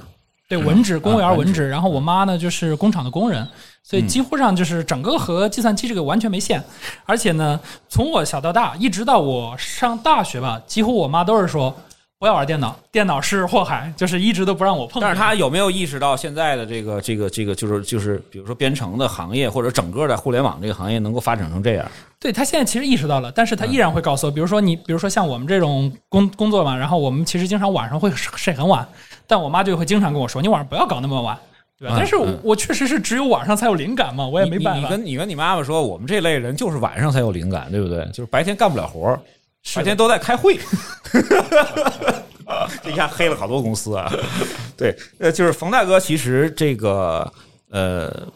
[0.48, 1.46] 对文职，公务员啊文职。
[1.48, 3.46] 文职，然后我妈呢就是工厂的工人，
[3.84, 6.64] 所以几乎上就是整个和计算机这个完全没线。
[7.06, 11.76] 而且呢，从我小到大，一直到我上大学吧，几乎我妈都是说
[12.20, 15.02] 不要玩电脑，电脑是祸害，就是一直都不让我碰。
[15.02, 21.92] 但是他有没有意识到现在的这个这个这个就是就是比如说编程的行业或者整个的互联网这个行业能够发展成这样？
[22.20, 28.86] 对他现在其实意识到了，但是他依然会告诉我，比如说你，比如说像我们这种工工作嘛，然后我们其实经常晚上会睡很晚，
[29.26, 31.40] 但我妈就会经常跟我说，你晚上不要搞那么晚，
[31.80, 34.90] 对但是我嗯我确实是只有晚上才有灵感嘛，我也没办你你法。
[34.90, 38.06] 跟你跟你妈妈说，我们这类人就是晚上才有灵感，对不对？
[38.08, 39.22] 就是白天干不了活儿，
[39.76, 40.60] 白天都在开会。
[42.82, 44.12] 这一下黑了好多公司啊！
[44.76, 47.32] 对，呃，就是冯大哥，其实这个
[47.70, 48.28] 呃，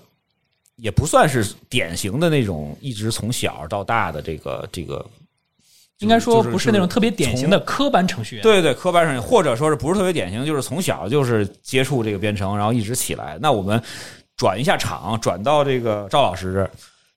[0.75, 5.03] 也不算是典型的那种一直从小到大的这个这个，
[5.97, 8.43] 应该说不是那种特别典型的科班程序员。
[8.43, 13.39] 对对，科班程序员，或者说是不是特别典型，就是从小就是接触这个编程，然后一直起来。
[13.41, 13.81] 那我们
[14.37, 16.69] 转一下场，转到这个赵老师这儿。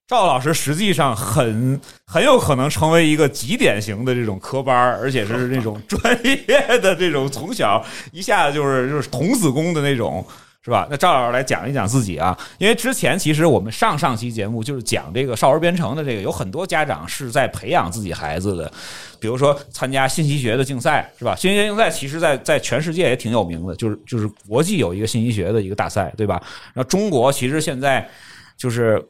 [0.07, 10.25] 赵老师实际上很很有可能成为一个极典型的这种科班儿，而且是那种专业的这种从小一下子就是就是童子功的那种，
[10.63, 10.87] 是吧？
[10.89, 18.71] 那赵老师来讲一讲自己啊，因为之前其实我们上上期节目就是讲这个少儿编程的这个，有很多家长是在培养自己孩子的，
[19.19, 21.35] 比如说参加信息学的竞赛，是吧？
[21.35, 26.41] 信息学竞赛其实在在全世界也挺有名的，就是就是国际有一个信息学的一个大赛，对吧？
[26.73, 28.09] 然后中国其实现在
[28.57, 29.05] 就是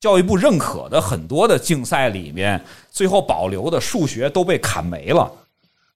[0.00, 2.60] 教育部认可的很多的竞赛里面，
[2.90, 5.30] 最后保留的数学都被砍没了，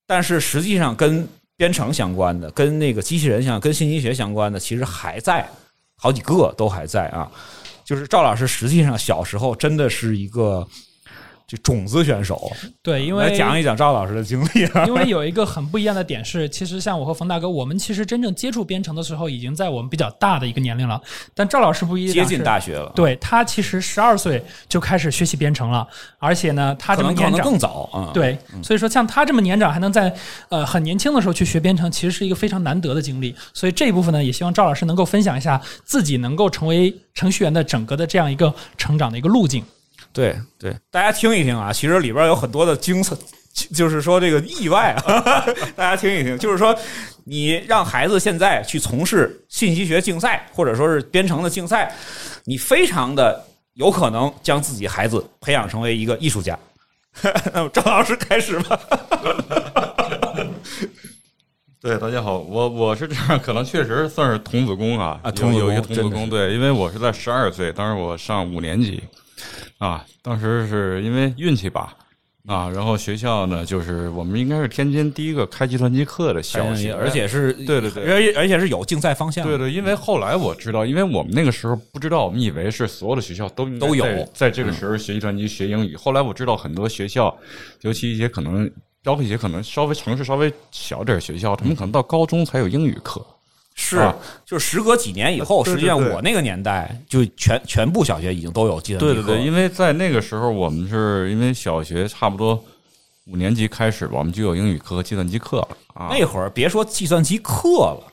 [0.07, 5.49] 但是实际上跟编程相关的、跟那个机器人相、跟信息学相关的，其实还在，
[5.97, 7.31] 好几个都还在啊。
[7.83, 10.67] 就是赵老师实际上小时候真的是一个
[11.47, 12.51] 这种子选手，
[12.83, 14.85] 对，因来为讲一讲赵老师的经历啊。
[14.89, 21.01] 因为有一个很不一样的点是，其实像我和冯大哥，我们其实真正接触编程的时候，已经在我们比较大的一个年龄了。
[21.35, 25.87] 但赵老师不一样，接近大学了，对他其实十二岁就开始学习编程了，
[26.19, 27.59] 而且呢，他可这么年长更。
[27.59, 28.11] 早啊。
[28.13, 30.13] 对，所以说像他这么年长，还能在
[30.49, 33.35] 呃很年轻的时候去学编程，其实是一个非常难得的经历。
[33.53, 39.63] 所以这一部分呢，也希望赵老师能够分享一下自己能够成为程序员的整个的这样一个成长的一个路径。
[40.15, 43.17] 对对，大家听一听啊，其实里边有很多的精彩，
[43.75, 45.45] 就是说这个意外啊，
[45.77, 46.75] 大家听一听，就是说
[47.25, 51.93] 你让孩子现在去从事信息学竞赛，或者说是编程的竞赛，
[52.45, 56.57] 你非常的有可能将自己孩子培养成为一个艺术家。
[57.53, 58.81] 那么张老师开始吧。
[61.81, 69.03] 对，大家好，我我是这样，可能确实算是童子功啊，有啊童子功有一个童子功，对，因为我是在十二岁，当时我上五年级，
[69.79, 71.97] 啊，当时是因为运气吧，
[72.47, 85.97] 啊，然后学校呢，就是我们应该是天津第一个开计算机课的小学，而且是对对对而且而且是有竞赛方向，对对，因为后来我知道，因为我们那个时候不知道，我们以为是所有的学校都都有在在这个时候学计算机、学英语。
[85.97, 87.35] 后来我知道很多学校，
[87.81, 88.71] 尤其一些可能
[89.03, 93.25] 包括一些可能稍微城市稍微小点儿学校，他们可能到高中才有英语课。
[93.75, 94.15] 是啊，
[94.47, 102.63] 就是时隔几年以后，对对实际上我那个年代就全全部小学已经都有计算机课对对对，因为在那个时候，我们是因为小学差不多
[103.27, 106.09] 五年级开始吧，我们就有英语课和计算机课了啊。
[106.11, 108.13] 那会儿别说计算机课了，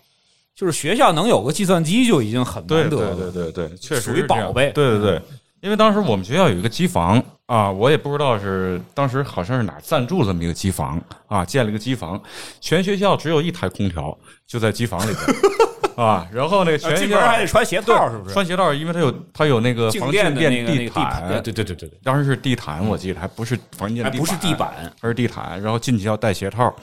[0.56, 3.32] 就是学校能有个计算机就已经很对对难得了。
[3.32, 5.21] 对对对，确实属于宝贝对对对，
[5.62, 12.19] 因为当时我们学校有一个机房啊，我也不知道是当时好像是哪儿赞助这么一个机房啊，建了一个机房，
[12.60, 16.28] 全学校只有一台空调，就在机房里边啊。
[16.34, 18.34] 然后那个全进学校还得穿鞋套，是不是？
[18.34, 25.62] 穿鞋套，因为它有它有那个静防静电的那个地毯，对对对对对，当时是地毯，我记得还不是防静电，还不是地板，而是地毯。
[25.62, 26.74] 然后进去要戴鞋套。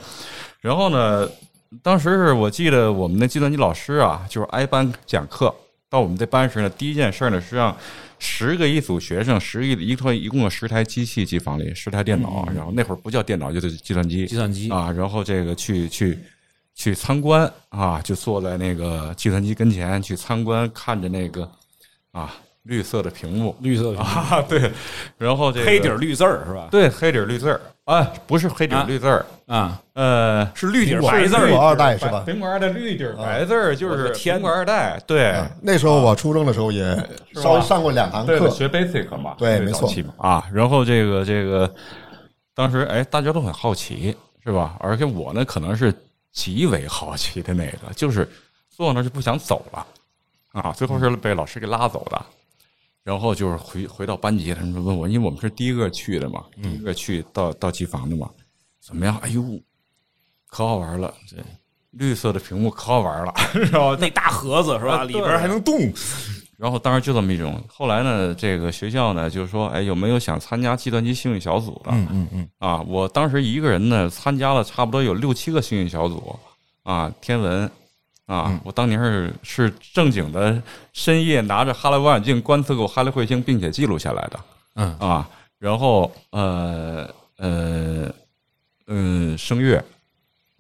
[0.61, 1.29] 然后呢，
[1.83, 5.53] 当时是我记得我们那计算机老师啊，就是挨班讲课。
[5.91, 7.75] 到我们这班时呢，第一件事呢是让
[8.19, 12.49] 十个一组学生，十一一套一共有十台机器机房里，十台电脑。
[12.55, 14.27] 然后那会儿不叫电脑，就是计算机。
[14.27, 16.19] 计算机啊，然后这个去去
[16.75, 21.51] 去参观啊，就坐在那个计算机跟前去参观，看着那个
[22.13, 22.35] 啊
[22.69, 24.71] 绿色的屏幕，绿色的啊，对，
[25.17, 26.69] 然后这个黑底儿绿字儿是吧？
[26.71, 31.49] 对黑底儿绿字儿，啊，不是黑底儿绿字儿，啊，呃，是绿底白字儿。
[31.49, 32.23] 苹果二代是吧？
[32.27, 34.39] 苹果二代绿底儿白字儿就是天。
[34.39, 36.95] 苹果二代，对，那时候我初中的时候也
[37.35, 39.91] 稍微上过两堂课，对学 basic 嘛，对没错。
[40.19, 40.47] 啊。
[40.53, 41.75] 然后这个这个，
[42.55, 44.77] 当时哎，大家都很好奇，是吧？
[44.81, 45.91] 而且我呢，可能是
[46.33, 48.29] 极为好奇的那个，就是
[48.69, 49.87] 坐那儿就不想走了。
[50.53, 52.21] 啊，最后是被老师给拉走的。
[53.09, 58.29] 然后就是回回到班级，他们问我，因为我们是第一个去的嘛，第一个去到到机房的嘛，
[58.87, 59.17] 怎么样？
[59.23, 59.43] 哎呦，
[60.47, 61.39] 可好玩了，这
[61.93, 63.33] 绿色的屏幕可好玩了，
[63.73, 64.99] 然 后那大盒子是吧？
[64.99, 65.75] 啊里边还能动。
[66.59, 67.59] 然后当时就这么一种。
[67.67, 71.91] 后来呢，这个学校呢，就是说，哎，有没有想参加计算机幸运小组的？
[71.93, 76.39] 嗯嗯嗯，啊，我当时一个人呢，参加了差不多有六七个幸运小组
[76.85, 77.71] 啊，天文
[78.29, 80.63] 啊，我当年是是正经的
[80.93, 84.41] 深夜拿着哈雷望远镜观测过哈雷彗星，并且记录下来的。
[84.75, 88.13] 嗯啊，然后呃呃
[88.87, 89.83] 嗯，声乐，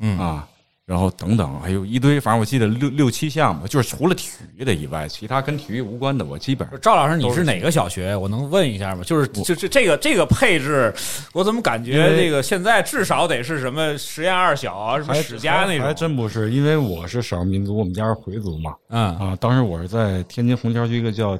[0.01, 0.49] 嗯啊。
[0.89, 8.17] 然后等等，还有一堆，反正我记得六六七项吧，就是除了体育的以外，其他跟体育无关的，我基本上赵老师，你是哪个小学？
[8.17, 9.03] 我能问一下吗？
[9.05, 10.91] 就是就是这个这个配置，
[11.35, 15.95] 我怎么感觉这个现在至少得是什么实验二小啊，什么史家那种还种？
[15.95, 18.75] 真不是，因为我是少数民族，我们家是回族嘛。
[18.89, 21.39] 嗯啊，当时我是在天津红桥区一个叫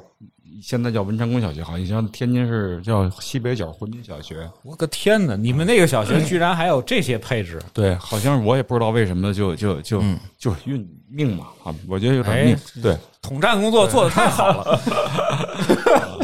[0.61, 4.49] 现在叫文昌宫小学，好像以前天津市叫西北角回民小学。
[4.63, 5.35] 我个天哪！
[5.35, 7.61] 你们那个小学居然还有这些配置？
[7.73, 10.01] 对，好像我也不知道为什么就就就、
[10.37, 12.55] 就运命嘛啊，我觉得有点命。
[12.55, 14.79] 哎对，统战工作做的太好了。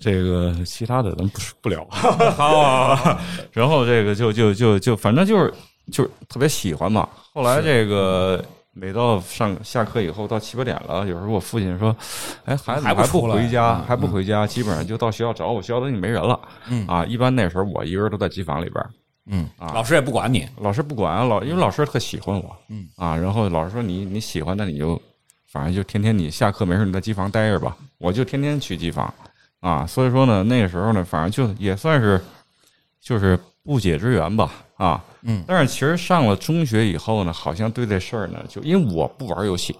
[0.00, 1.84] 这个其他的咱不说不聊。
[1.90, 3.20] 好啊，
[3.52, 5.52] 然后这个就就就就反正就是
[5.90, 7.08] 就是特别喜欢嘛。
[7.32, 8.42] 后来这个
[8.80, 11.94] 每到上下课以后到七八点了，有时候我父亲说
[12.46, 16.38] ：“哎，孩子还不回家，嗯还不回家，基本上就到学校找我，学校都已经没人了。”
[16.70, 18.90] 嗯啊，一般那时候我一个人都在机房里边儿。
[19.26, 20.48] 嗯啊，老师也不管你。
[20.60, 25.00] 老师不管啊，老因为老师特喜欢我，嗯啊，然后老师说你你喜欢那你就
[25.50, 29.12] 反正就天天你下课没事你在机房待着吧，我就天天去机房
[29.60, 32.20] 啊，所以说呢那个时候呢，反正就也算是
[33.00, 35.44] 就是不解之缘吧啊，嗯。
[35.46, 39.76] 但是其实上了中学以后呢，好像对这事儿呢，就因为我不玩游戏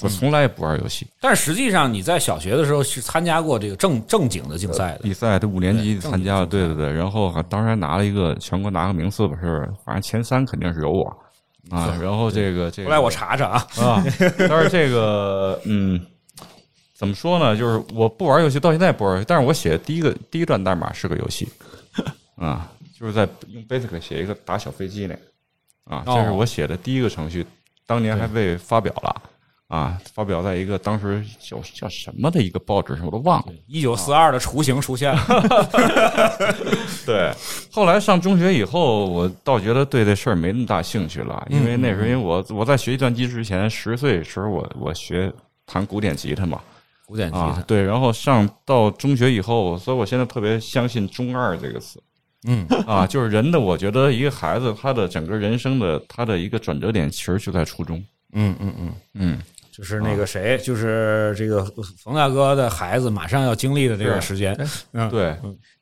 [0.00, 1.06] 我从来也不玩游戏。
[1.20, 11.04] 但是实际上你在小学的时候是参加过这个正正经的竞赛的，比赛，他五年级参加了，对对对，然后还当时还拿了一个全国拿个名次吧，是反正前三肯定是有我。
[11.70, 11.98] 啊。
[12.00, 14.04] 然后这个这个，后来我查查啊，啊，
[14.38, 16.00] 但是这个 嗯，
[16.94, 17.56] 怎么说呢？
[17.56, 21.48] 就是我不玩游戏，到现在不玩游戏，但是我写的第一个第一段代码是个游戏。
[22.36, 25.20] 啊，就是在用 Basic 写一个打小飞机那个
[25.84, 27.46] 啊，这是哦我写的第一个程序，
[27.86, 29.22] 当年还被发表了。
[29.68, 33.52] 啊，发表在一个当时叫叫什么的一个报纸上，我都忘了。
[33.66, 35.20] 一九四二的雏形出现了，
[37.04, 37.30] 对，
[37.70, 45.30] 后来上中学以后，我倒觉得对这事儿没那么大兴趣了，因为那时候因为我我在学计算机之前，十岁时候我我学
[45.66, 46.62] 弹古典吉他嘛，
[47.04, 52.02] 古典吉他，，啊对，然后上到中学以后，所以我现在特别相信“中二”这个词。
[52.46, 52.66] 嗯。
[52.86, 58.02] 啊，就是人的，我觉得一个孩子他的整个人生的他的一个转折点，其实就在初中。
[58.34, 59.38] 嗯嗯嗯，嗯，
[59.72, 61.64] 就是那个谁，就是这个
[62.02, 64.54] 冯大哥的孩子马上要经历的这段时间，
[65.10, 65.34] 对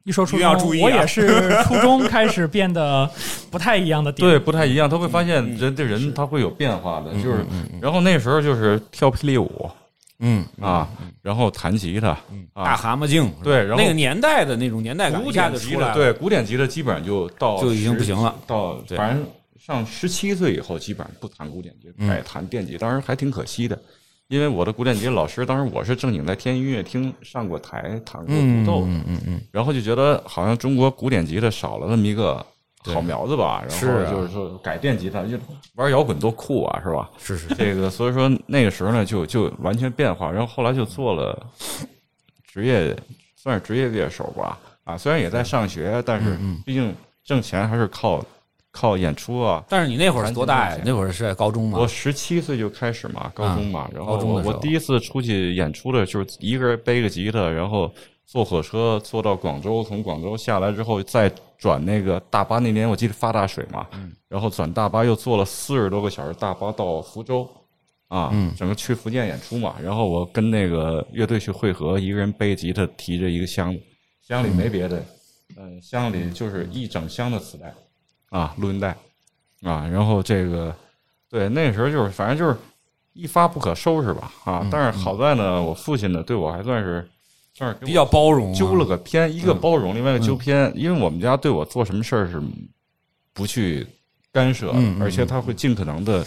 [0.04, 3.10] 一说初中，要注意啊我也是初中开始变得
[3.50, 4.28] 不太一样的点。
[4.28, 7.44] 对，不太一样，他会发现人这人他会有变化的，就是，
[7.80, 9.68] 然后那时候就是跳霹雳舞
[10.18, 10.88] 嗯，啊，
[11.22, 12.16] 然后弹吉他
[12.54, 19.26] 大啊，蛤蟆镜，对然后那个年代的那种年代感古一下典吉就出来了，他对古典吉他基本上就到就已经不行了到对反正
[19.58, 23.78] 上十七岁以后基本上不弹古典吉他，改弹电吉，当时还挺可惜的。
[24.28, 32.44] 因为我的古典吉他老师，当时我是正经在天音乐厅上过台弹过独奏，嗯嗯嗯，然后就觉得好像中国古典吉他少了那么一个
[32.94, 35.38] 好苗子吧，然后就是说改变吉他就
[35.74, 37.10] 玩摇滚多酷啊，是吧？
[37.18, 41.38] 是是，这个所以说那个时候呢，就就完全变化，然后后来就做了
[42.46, 42.96] 职业，
[43.36, 44.58] 算是职业乐手吧。
[44.84, 46.94] 啊，虽然也在上学，但是毕竟
[47.24, 48.24] 挣钱还是靠
[48.70, 49.64] 靠演出啊。
[49.68, 51.78] 但是你那会儿是多大呀那会儿是在高中吗？
[51.80, 57.92] 我十七岁就开始嘛，高中嘛，然后我我第一次出去演出的就是一个人背个吉他，然后
[58.26, 62.58] 坐火车坐到广州，从广州下来之后再转那个大巴。
[62.58, 63.86] 那年我记得发大水嘛，
[64.28, 67.48] 然后转大巴又坐了四十多个小时大巴到福州，
[68.08, 69.76] 啊，整个去福建演出嘛。
[69.80, 73.80] 然后我跟那个乐队去会合，一个人背吉他，提着一个箱子，
[74.20, 75.00] 箱里没别的，
[75.56, 77.72] 嗯，箱里就是一整箱的磁带
[78.30, 78.88] 啊，录音带
[79.62, 80.74] 啊，然后这个
[81.30, 82.58] 对那时候就是反正就是
[83.12, 84.66] 一发不可收拾吧啊。
[84.68, 87.08] 但是好在呢，我父亲呢对我还算是
[87.56, 92.38] 算是比较包容啊，揪了个偏，一个包容，另外一个揪偏，因为我们家对我做什么事儿是
[93.32, 93.86] 不去
[94.30, 96.22] 干涉，而且他会尽可能的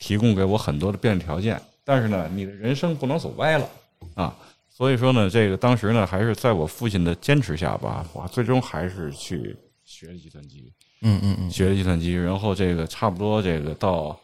[0.00, 1.62] 提供给我很多的便利条件。
[1.84, 3.70] 但是呢，你的人生不能走歪了
[4.14, 4.36] 啊。
[4.68, 14.18] 所以说呢，这个当时呢，还是在我父亲的坚持下吧，我最终还是去学了计算机，嗯嗯嗯，学了计算机，然后这个差不多这个到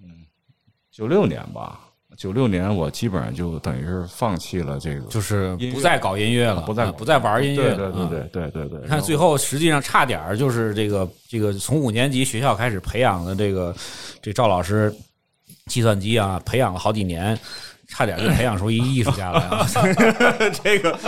[0.00, 0.24] 嗯
[0.92, 1.85] 九六年吧，
[2.16, 8.80] 九六年我基本上就等于是放弃了这个，就是不再搞音乐了，不再啊不再玩音乐对对对对对对对。
[8.82, 13.74] 你看最后实际上差点儿就是这个这个从五年级学校开始培养的这个
[14.22, 14.94] 这赵老师
[15.66, 17.38] 计算机啊，培养了好几年，
[17.88, 19.66] 差点就培养出一艺术家来了！
[20.64, 20.98] 这个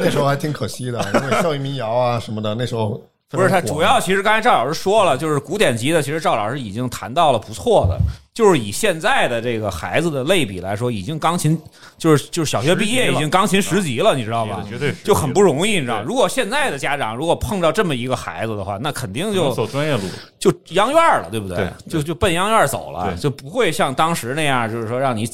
[0.00, 8.00] 那时候还挺可惜的，因为校园民谣啊什么的，那时候不是他主要，其实刚才赵老师说了，就是古典级的，其实赵老师已经谈到了不错的，
[8.40, 11.60] 就是以现在的这个孩子的类比来说，已经钢琴
[11.98, 14.64] 就是就是小学毕业已经钢琴十级了，你知道吧？
[14.66, 16.02] 绝对是就很不容易，你知道？
[16.02, 20.04] 如果现在的家长如果碰到这么一个孩子的话，那肯定就就走专业路，
[20.38, 21.58] 就央院了，对不对？
[21.58, 25.28] 对就就奔央院走了，就不会像当时那样，就是说让你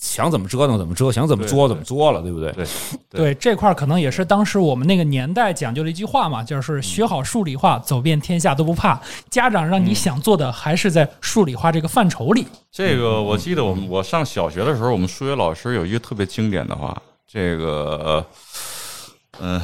[0.00, 2.52] 想怎么折腾怎么折，想怎么作怎么作了，对不对？
[2.52, 2.66] 对
[3.10, 9.00] 对这块儿可能也是当时我们那个年代讲究的一句话嘛，就是学好数理化，走遍天下都不怕。
[9.30, 12.46] 家长让你想做的还是在数理化这个范畴里。
[12.70, 18.24] 这个我记得我们我上小学的时候，我们数学老师有一个特别经典的话，这个
[19.40, 19.60] 嗯、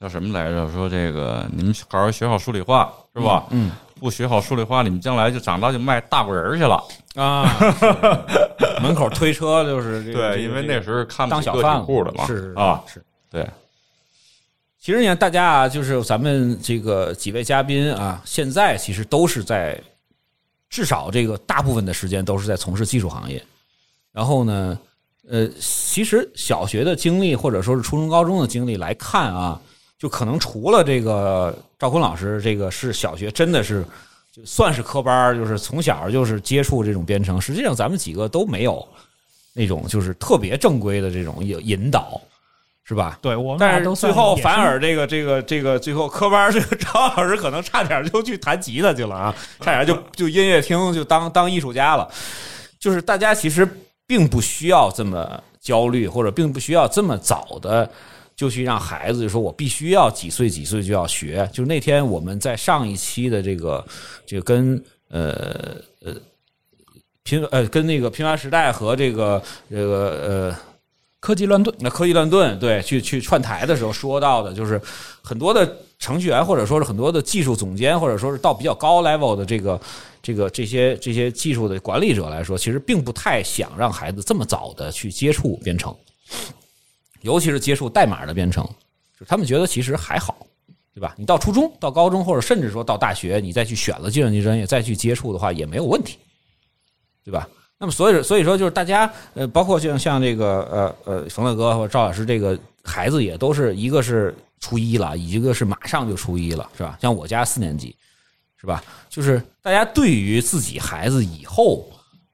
[0.00, 0.70] 叫什么来着？
[0.72, 3.44] 说这个你们好好学好数理化是吧？
[3.50, 6.82] 嗯，不学好数理化，你们将来就长大就卖大果仁儿去了。
[7.14, 7.74] 啊，是
[8.82, 13.02] 门口推车就是这个，对，因为那时候看不起个当小贩体户的嘛，是啊，是。
[13.30, 13.46] 对，
[14.80, 19.78] 其实你看，大家啊，就是咱们这个几位嘉宾啊，现在其实都是在
[20.70, 23.42] 至少这个大部分的时间都是在从事技术行业。
[24.12, 24.78] 然后呢，
[25.28, 29.60] 呃，其实小学的经历或者说是初中、高中的经历来看啊，
[29.98, 33.84] 就可能除了这个赵坤老师，这个是小学真的是
[34.38, 37.40] 就算是科班儿，就是从小就是接触这种编程。
[37.40, 38.86] 实际上，咱们几个都没有
[39.52, 42.20] 那种就是特别正规的这种引引导，
[42.84, 43.18] 是吧？
[43.20, 52.08] 对我们但是最后反而这个这个这个最后科班这个张老师可能差点就去弹吉他去了啊，差点就就音乐厅就当当艺术家了。
[52.78, 53.68] 就是大家其实
[54.06, 57.90] 并不需要这么焦虑，或者并不需要这么早的
[58.38, 61.46] 就去让孩子就说我必须要几岁几岁就要学。
[61.52, 63.84] 就那天我们在上一期的这个
[64.24, 66.14] 这个跟呃呃
[67.22, 69.94] 拼呃跟那个拼发时代和这个这个
[70.26, 70.56] 呃。
[71.20, 74.80] 科技乱炖，那科技乱炖，对，去去串台的时候说到的，就是
[75.20, 79.80] 很多的程序员，或者说是很多的技术总监，或者说是到比较高 level 的这个
[80.22, 85.92] 这个这些这些技术的管理者来说，其实并不太想让孩子这么早的去接触编程，
[87.22, 88.64] 尤其是接触代码的编程，
[89.18, 90.46] 就他们觉得其实还好，
[90.94, 91.14] 对吧？
[91.18, 96.18] 你到初中、到高中，或者甚至说到大学，你再去选了计算机专业，再去接触的话，也没有问题，
[97.24, 97.48] 对吧？
[97.80, 100.62] 那么，所以所以说，就是大家呃，包括像像这个
[101.04, 106.98] 呃呃，冯大哥或赵老师这个孩子，也都是一个是初一了，一个是马上就初一了，是吧？
[107.00, 107.94] 像我家四年级，
[108.60, 108.82] 是吧？
[109.08, 111.88] 就是大家对于自己孩子以后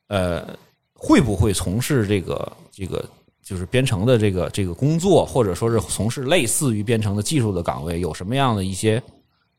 [0.07, 0.49] 呃
[0.95, 3.07] 会不会从事这个这个
[3.45, 9.01] 就是编程的这个这个工作，或者说是从事类似于编程的技术的岗位，有什么样的一些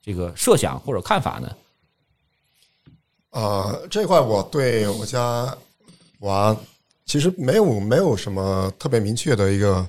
[0.02, 1.50] 这个设想或者看法呢？
[3.30, 5.56] 呃，这块我对我家。
[6.20, 6.56] 娃
[7.06, 9.86] 其实没有没有什么特别明确的一个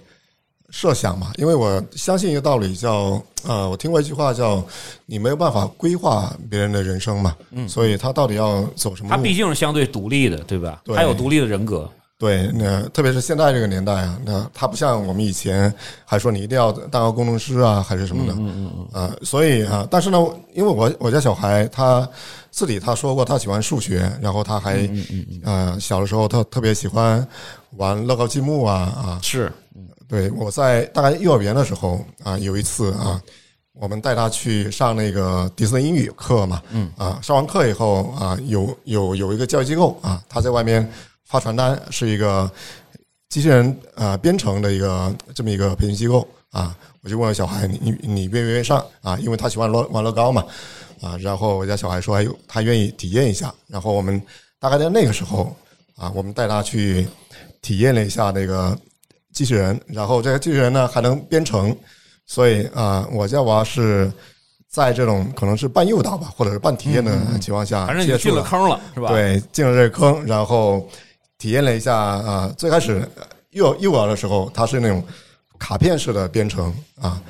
[0.71, 4.63] 设想嘛，因为我相信一个道理，叫呃，我听过一句话叫
[5.07, 9.09] “你没有办法规划别人的人生嘛”，嗯，所以他到底要走什么？
[9.09, 10.83] 他毕竟是相对独立的，对吧？
[10.95, 11.91] 他有独立的人格。
[12.19, 15.71] 对，那特别是现在这个年代啊，那他不像我们以前
[16.03, 20.19] 还说你一定要当个工程师啊，还是什么的，嗯嗯嗯，啊，所以啊，但是呢，
[20.55, 22.09] 因为我我家小孩他
[22.51, 24.89] 自己他说过他喜欢数学，然后他还
[25.45, 27.27] 呃小的时候他特别喜欢
[27.73, 29.53] 玩乐高积木啊啊，是，
[30.09, 33.21] 对，我在大概幼儿园的时候啊，有一次啊，
[33.75, 36.91] 我们带他去上那个迪斯尼英语课嘛，嗯。
[36.97, 40.91] 啊，上完课以后啊，有有有一个教育机构啊，他在外面。
[41.27, 42.51] 发传单是一个
[43.29, 49.19] 机器人啊编程的一个这么一个培训机构啊，我就问了小孩你你你愿不愿意上啊？
[49.19, 50.45] 因为他喜欢乐玩乐高嘛
[51.03, 54.23] 啊，然后我家小孩说哎呦他愿意体验一下，然后我们
[54.61, 55.55] 大概在那个时候
[55.97, 57.07] 啊，我们带他去
[57.61, 58.79] 体验了一下那个
[59.35, 61.77] 机器人，然后这个机器人呢还能编程，
[62.25, 64.11] 所以啊，我家娃是
[64.71, 69.09] 在这种可能是半诱导吧，或者是半体验的情况下，反正你进了坑了是吧？
[69.09, 70.89] 对，进了这个坑，然后。
[71.39, 73.07] 体验了一下啊，最开始
[73.51, 75.05] 幼幼儿的时候，它是那种
[75.59, 77.21] 卡片式的编程啊，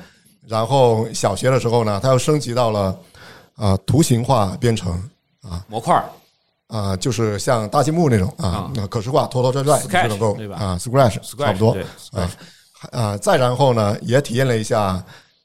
[0.47, 2.97] 然后小学的时候呢，它又升级到了
[3.55, 4.91] 啊图形化编程
[5.41, 6.01] 啊模块
[6.67, 11.77] 啊，就是像大积木那种啊，可视化拖拖拽拽就能够啊，Scratch 差不多
[12.11, 12.31] 啊
[12.91, 15.03] 啊，再然后呢，也体验了一下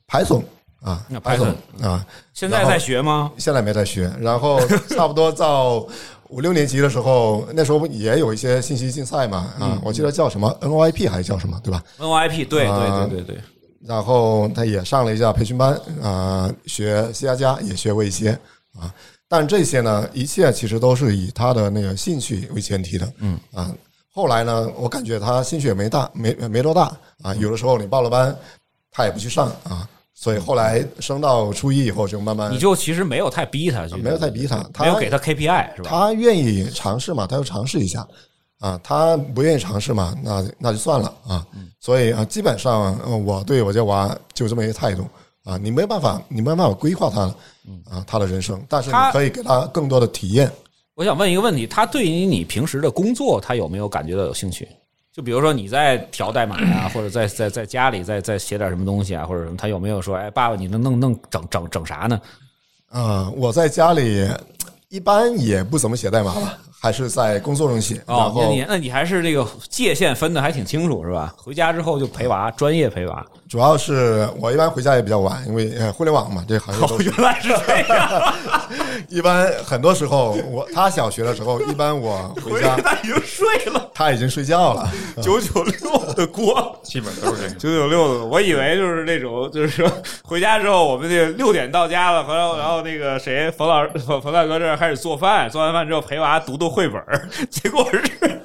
[0.08, 0.44] Python
[0.80, 3.32] 啊，Python 啊，现在在学吗？
[3.38, 5.84] 现在没在学，然后差不多到。
[6.32, 13.38] 五六年级的时候，那时候也有一些信息竞赛嘛，啊，我记得叫什么 NOIP 还是叫什么，对吧？NOIP，对对对对对。
[13.86, 18.30] 然后他也上了一下培训班，啊，学 C 加加也学过一些，
[18.78, 18.92] 啊，
[19.28, 23.70] 但这些呢，一切其实都是以他的那个兴趣为前提的，嗯啊。
[24.14, 28.34] 后来呢，我感觉他兴趣也没大，没没多大，啊，有的时候你报了班，
[28.90, 29.88] 他也不去上，啊。
[30.14, 35.90] 所以后来升到初一以后，就慢慢你就其实没有太逼他，没有太逼他，他没有给他 KPI 是吧？
[35.90, 38.06] 他愿意尝试嘛，他就尝试一下
[38.60, 38.78] 啊。
[38.84, 41.44] 他不愿意尝试嘛，那那就算了啊。
[41.80, 45.04] 所以啊，基本上我对我家娃就这么一个态度
[45.44, 45.56] 啊。
[45.56, 47.22] 你没办法，你没办法规划他
[47.90, 50.48] 啊他的人生，但是你可以给他更多的体验。
[50.94, 54.68] 我想问一个问题：他对于你平时的工作，他有没有感觉到有兴趣？
[55.12, 62.20] 就比如说你在调代码呀，或者在在在家里再再写点什么东西啊，或者什么，他有没有说，哎，爸爸，你能弄弄整整整啥呢？
[62.92, 64.26] 嗯，我在家里
[64.88, 66.58] 一般也不怎么写代码吧。
[66.82, 71.32] 还是在工作中写，哦，那你那你还是这个界限分的还挺清楚是吧？
[71.36, 73.24] 回家之后就陪娃，专业陪娃。
[73.48, 78.34] 主要是我一般回家也比较晚，因为互联网嘛，这行业都原来是这样。
[79.08, 84.90] 一般很多时候，我他小学的时候，一般我回家他已经睡了，他已经睡觉了。
[85.22, 88.24] 九九六的锅基本都是这个九九六的。
[88.24, 89.88] 我以为就是那种，就是说
[90.24, 96.71] 回家之后，我们这六点到家了，然后然后那个谁冯老师冯冯大哥这儿开始做饭，做完饭之后陪娃读读。
[96.72, 97.00] 绘本
[97.50, 98.42] 结果是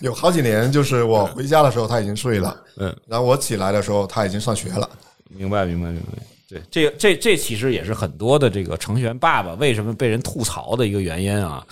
[0.00, 4.88] 有好几年，就是我回家的时候他已经睡了，嗯，然后我起来的时候他已经上学了。
[5.28, 6.22] 明白，明白，明白。
[6.48, 11.66] 对，这这这其实也是很多的这个程序员爸爸为什么被人吐槽的一个原因啊，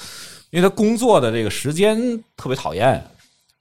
[0.50, 1.96] 因为他工作的这个时间
[2.36, 3.02] 特别讨厌，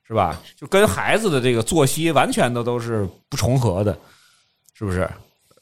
[0.07, 0.41] 是吧？
[0.59, 3.97] 就跟孩子的这个作息完全的都是不重合的，
[4.73, 5.07] 是不是？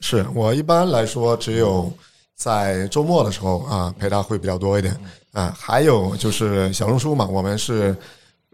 [0.00, 1.92] 是我一般来说只有
[2.34, 4.98] 在周末的时候啊陪他会比较多一点。
[5.32, 7.96] 啊，还有就是小升初嘛，我们是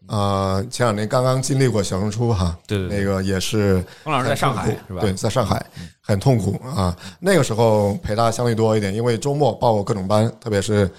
[0.07, 5.01] 呃，前两年刚刚经历过小升初哈，对对对那个也是冯老师在上海是吧？
[5.01, 5.63] 对，在上海
[6.01, 6.97] 很痛苦啊。
[7.21, 10.91] 那个时候陪他相对多一点，因为周末报各种班，特别是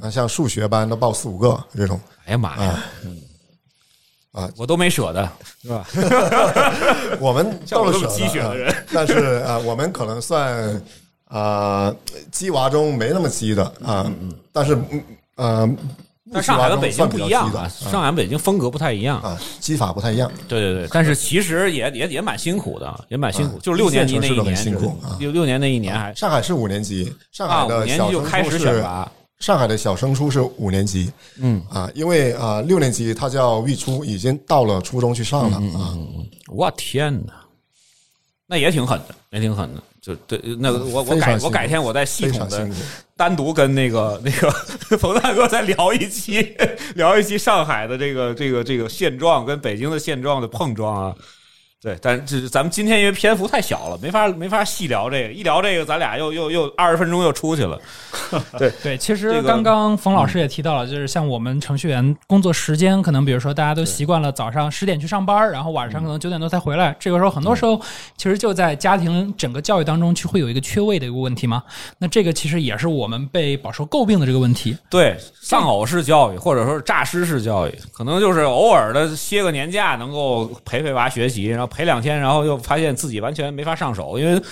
[0.00, 2.84] 啊像数学班都报四五个这种哎呀妈呀，
[4.32, 5.30] 啊，我都没舍得，
[5.62, 5.86] 是吧？
[7.20, 10.82] 我们都是舍的啊鸡血的人，但是啊，我们可能算
[11.24, 11.94] 啊
[12.30, 14.04] 鸡娃中没那么鸡的啊，
[14.52, 15.02] 但是嗯
[15.38, 15.68] 呃，
[16.30, 19.20] 但上海跟北京不一样啊，上海、北京风格不太一样。
[19.22, 20.30] 啊，技法不太一样。
[20.46, 23.58] 对对对，但是其实也也也蛮辛苦的，也蛮辛苦。
[23.60, 29.12] 就是六年级那一年，辛苦啊六六年那一年还上海是五年级，上啊，海的五年级就小升初开始选是拔。
[29.38, 35.96] 上海的小升初是五年级，嗯啊，因为啊六年级他叫预初，已经到了初中去上了啊。
[36.48, 37.32] 我天哪，
[38.48, 39.82] 那也挺狠的，也挺狠的。
[40.00, 42.68] 就对，那个我我改我改天我再系统的
[43.16, 44.50] 单独跟那个 那个
[44.96, 46.54] 冯大哥再聊一期，
[46.94, 51.14] 聊一期上海的这个这个这个现状跟北京的现状的碰撞啊。
[51.80, 57.80] 对，但是这咱们今天因为篇幅太小了，没法没法细聊这个，一聊这个咱俩又又又二十分钟又出去了。
[58.58, 67.80] 对，对，其实刚刚冯老师也提到了，就是像我们程序员工作时间，可能比如说大家都习惯了早上十点去上班，然后晚上可能九点多才回来，这个时候很多时候
[68.16, 71.62] 其实就在家庭整个教育当中去会有一个缺位的一个问题嘛。
[71.98, 74.76] 那这个其实也是我们被饱受诟病的这个问题。
[74.90, 84.42] 对，丧偶式教育或者说是诈尸式教育，可能就是偶尔的歇个年假能够陪陪娃学习，然后陪两天，然后又发现自己完全没法上手，因为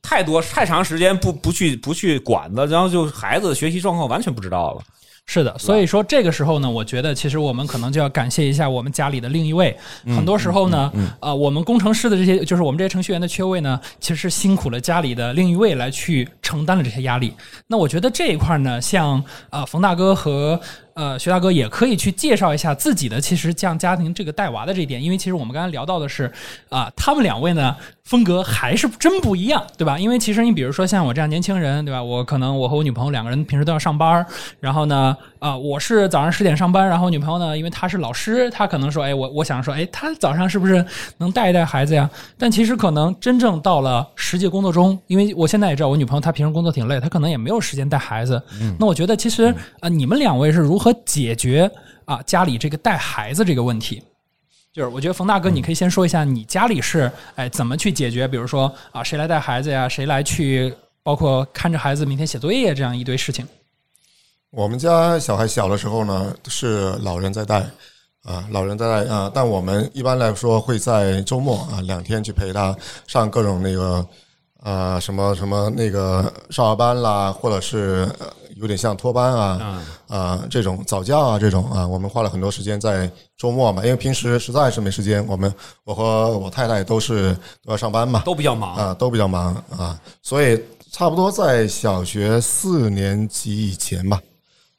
[0.00, 4.82] 太多太长时间不不去不去管的，然后就孩子学习状况完全不知道了。
[5.30, 9.76] 是的，所以说这个时候呢，我觉得其实我们可能就要感谢一下我们家里的另一位。
[10.06, 10.90] 很多时候呢，
[11.20, 17.34] 啊、我们工程师的这些，就是我们这些程序员的缺位呢，其实是辛苦了家里的另一位来去承担了这些压力。
[17.66, 20.58] 那我觉得这一块呢，像啊、冯大哥和
[20.98, 26.30] 呃徐大哥也可以去介绍一下自己的，其实像家庭这个带娃的这一点，因为其实我们刚才聊到的是
[26.68, 29.96] 啊、他们两位呢风格还是真不一样，对吧？
[29.96, 32.02] 因为其实你比如说像我这样年轻人，对吧？
[32.02, 34.26] 我可能我和我女朋友两个人平时都要上班，
[34.58, 40.84] 然后呢，啊、我是早上十点上班，然后女朋友呢，因为她是老师，她可能说，哎，我我想说，哎，她早上是不是
[41.18, 42.10] 能带一带孩子呀？
[42.36, 48.42] 但其实可能真正到了实际工作中，因为我现在也知道我女朋友她平时工作挺累，她可能也没有时间带孩子。
[48.80, 51.70] 那我觉得其实啊、你们两位是如何解决
[52.04, 54.02] 啊、家里这个带孩子这个问题？
[54.72, 60.72] 就是我觉得冯大哥，你可以先说一下你家里是哎怎么去解决，比如说啊谁来带孩子呀，谁来去
[61.02, 63.46] 包括看着孩子明天写作业这样一堆事情。
[64.50, 67.66] 我们家小孩小的时候呢，是老人在带
[68.22, 72.76] 啊，老人在带啊，但我们一般来说会在周末啊两天去陪他
[73.06, 74.06] 上各种那个
[74.60, 78.08] 啊什么什么那个少儿班啦，或者是
[78.60, 80.46] 有点像托班啊啊。
[80.50, 85.52] 这种早教啊这种啊，我们花了很多时间在周末嘛，因为平时实在是没时间，我们
[85.84, 87.34] 我和我太太都是
[87.64, 94.20] 都要上班嘛，都比较忙，啊，都比较忙啊，所以差不多在小学四年级以前吧，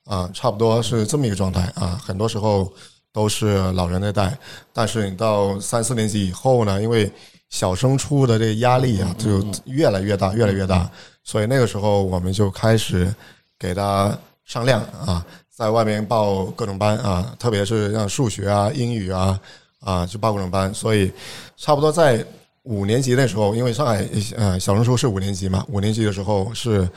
[0.05, 2.01] 啊，差不多是这么一个状态啊。
[2.03, 2.71] 很多时候
[3.13, 4.37] 都是老人在带，
[4.73, 7.11] 但是你到三四年级以后呢，因为
[7.49, 10.89] 小升初的这个压力啊，就越来越大，越来越大，
[11.23, 13.13] 所以那个时候我们就开始
[13.59, 19.39] 给他上量啊，在外面报各种班啊，特别是像数学啊、英语啊
[19.81, 21.11] 啊，就报各种班，所以
[21.57, 22.25] 差不多在
[22.63, 26.89] 五年级那时候，因为上海呃小升初是五年级嘛，五年级的时候是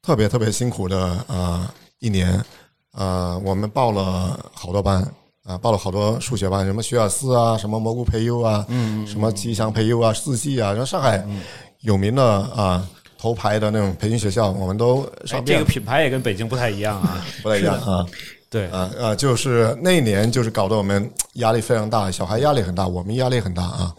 [0.00, 2.44] 特别特别辛苦的啊、呃一年，
[2.92, 5.02] 呃，我们报了好多班
[5.44, 11.22] 啊、报了好多数学班，什么学而思啊，什么蘑菇培优啊，嗯，什么吉祥培优啊，四季啊，然后上海
[11.80, 12.86] 有名的啊、
[13.24, 17.24] 头牌的那种培训学校，我们都哎上遍，这个品牌也跟北京不太一样啊。
[17.42, 18.04] 不太一样啊。
[18.50, 23.94] 对，啊啊，就是那一年就是搞得我们压力非常大，小孩压力很大，我们压力很大啊。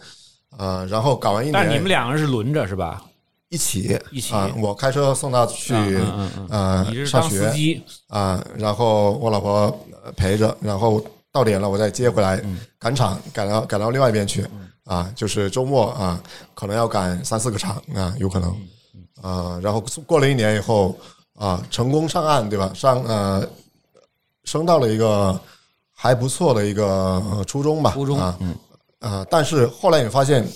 [0.56, 3.02] 啊，然后搞完一年，但你们两个人是轮着是吧？
[3.48, 4.32] 一起一起。
[4.32, 12.60] 啊，我开车送他去嗯嗯嗯呃上学，啊，然后我老婆呃陪着，然后到点了我再接回来嗯。
[12.78, 14.46] 赶场，赶到赶到另外一边去
[14.84, 16.22] 啊，就是周末啊，
[16.54, 18.54] 可能要赶三四个场啊，有可能
[19.22, 20.96] 嗯啊，然后过了一年以后
[21.34, 22.70] 啊，成功上岸对吧？
[22.74, 23.46] 上呃
[24.44, 25.38] 升到了一个
[25.92, 28.38] 还不错的一个呃初中吧，初中啊，
[29.00, 30.46] 啊，但是后来你发现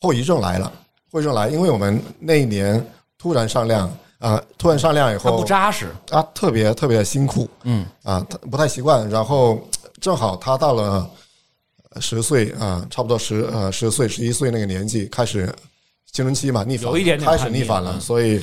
[0.00, 0.70] 后遗症来了，
[1.10, 2.84] 后遗症来，因为我们那一年
[3.18, 5.88] 突然上量啊，突然上量以他后不扎实。
[6.10, 9.08] 啊，特别特别的辛苦，嗯啊，他不太习惯。
[9.08, 9.60] 然后
[10.00, 11.08] 正好他到了
[12.00, 15.52] 十岁啊，差不多十呃十岁十一岁那个年纪，开始
[16.12, 17.92] 青春期嘛，逆反，有一点点开始逆逆反了。
[17.94, 18.40] 嗯所以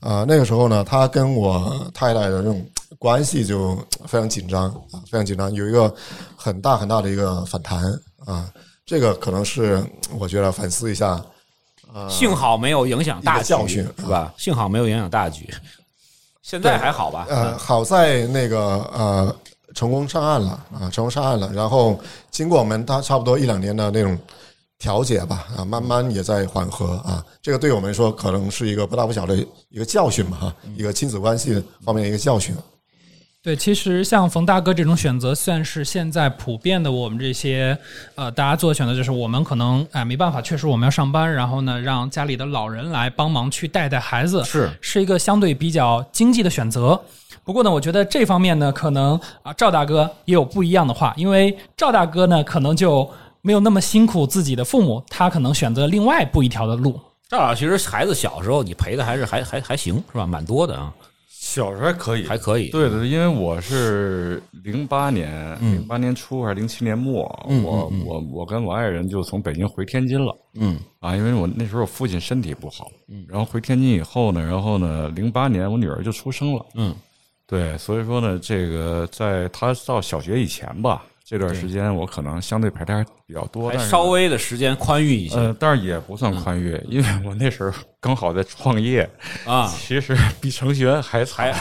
[0.00, 2.64] 啊，那个时候呢，他跟我太太的这种
[2.98, 5.92] 关系就非常紧张啊，非常紧张，有一个
[6.36, 7.82] 很大很大的一个反弹
[8.24, 8.48] 啊，
[8.86, 9.84] 这个可能是
[10.18, 11.22] 我觉得反思一下。
[12.08, 14.32] 幸好没有影响大局，教训是吧？
[14.38, 15.52] 幸好没有影响大局。
[16.40, 17.26] 现在还好吧？
[17.28, 18.58] 呃，好在那个
[18.94, 19.36] 呃
[19.74, 21.50] 成功上岸了啊，成功上岸了。
[21.52, 21.98] 然后
[22.30, 24.16] 经过我们他差不多一两年的那种
[24.80, 27.22] 调解吧，啊，慢慢也在缓和啊。
[27.40, 29.36] 这个对我们说可能是一个不大不小的
[29.68, 32.56] 一个教训嘛，哈，一个亲子关系方面的一个教训。
[33.42, 37.76] 对，其实像冯大哥这种选择，算是现在普遍的我们这些
[38.14, 47.00] 呃大家做的选择，就是我们可能哎没办法，确实我们要上班，然后呢让家里的老人来帮忙去带带孩子，是是一个相对比较经济的选择。
[47.42, 53.10] 不过呢，我觉得这方面呢，可能啊赵大哥也有不一样的话，因为赵大哥呢可能就
[53.42, 57.00] 没有那么辛苦自己的父母，他可能选择另外不一条的路。
[57.28, 60.26] 赵老师，其实孩子小时候你陪的还是还还还行是吧？
[60.26, 60.92] 蛮多的啊。
[61.28, 62.68] 小时候还可以，还可以。
[62.68, 67.22] 对对，因为我是零八年，零八年初还是零七年末，
[67.64, 70.36] 我我我跟我爱人就从北京回天津了。
[70.54, 76.66] 嗯啊，因为我那时候我父亲身体不好，嗯，然后回天津以后呢，然后呢，零八年我女儿就出生了。
[76.74, 76.94] 嗯，
[77.46, 81.04] 对，所以说呢，这个在她到小学以前吧。
[81.30, 85.36] 这段时间我可能相对排单比较多，还稍微的时间宽裕一些。
[85.36, 87.70] 呃，但是也不算宽裕，因为我那时候
[88.00, 89.08] 刚好在创业
[89.46, 89.68] 啊。
[89.68, 91.54] 其实比程序员还惨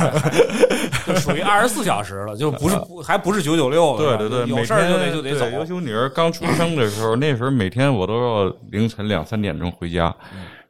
[1.05, 3.95] 就属于二十四小时了，就不是还不是九九六。
[3.95, 5.47] 对对对，有事儿就得就得走。
[5.51, 10.05] 尤其女儿刚出生的时候，那时候每天我都要凌晨两三点钟回家，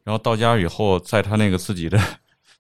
[0.04, 1.98] 然后到家以后，在他那个自己的。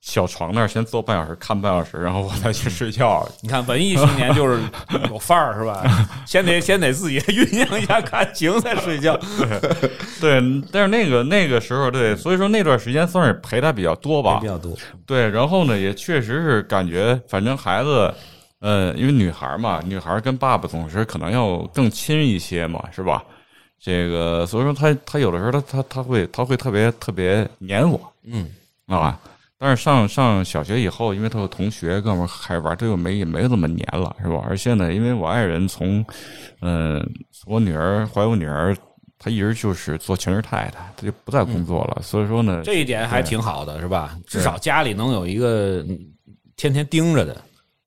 [0.01, 3.27] 小床那儿先坐半小时，看半小时，然后我再去睡觉。
[3.41, 4.61] 你看，文艺青年就是
[5.09, 5.83] 有范儿，是吧？
[6.25, 9.19] 先得先得自己 酝酿一下感情再睡觉。
[10.21, 10.41] 对，
[10.71, 14.73] 但是那个那个时候，对，所以说那段时间算是陪他比较多吧，比较多。
[15.05, 18.13] 对，然后呢，也确实是感觉，反正孩子，
[18.61, 23.21] 呃，因为女孩嘛，女孩跟爸爸总是可能要更亲一些嘛，是吧？
[23.81, 28.49] 这个，所以说他他有的时候他他他会他会特别特别黏我，嗯
[28.87, 29.19] 啊。
[29.61, 34.41] 但是上上小学以后，因为他有同学哥们开始玩，他又没也没有那么黏了，是吧？
[34.47, 36.03] 而且呢，因为我爱人从，
[36.61, 37.05] 嗯，
[37.45, 38.73] 我女儿怀我女儿，
[39.17, 42.01] 她一直就是做全职太太，她就不再工作了。
[42.01, 44.17] 所以说呢，这一点还挺好的，是吧？
[44.25, 45.85] 至少家里能有一个
[46.55, 47.35] 天天盯着的。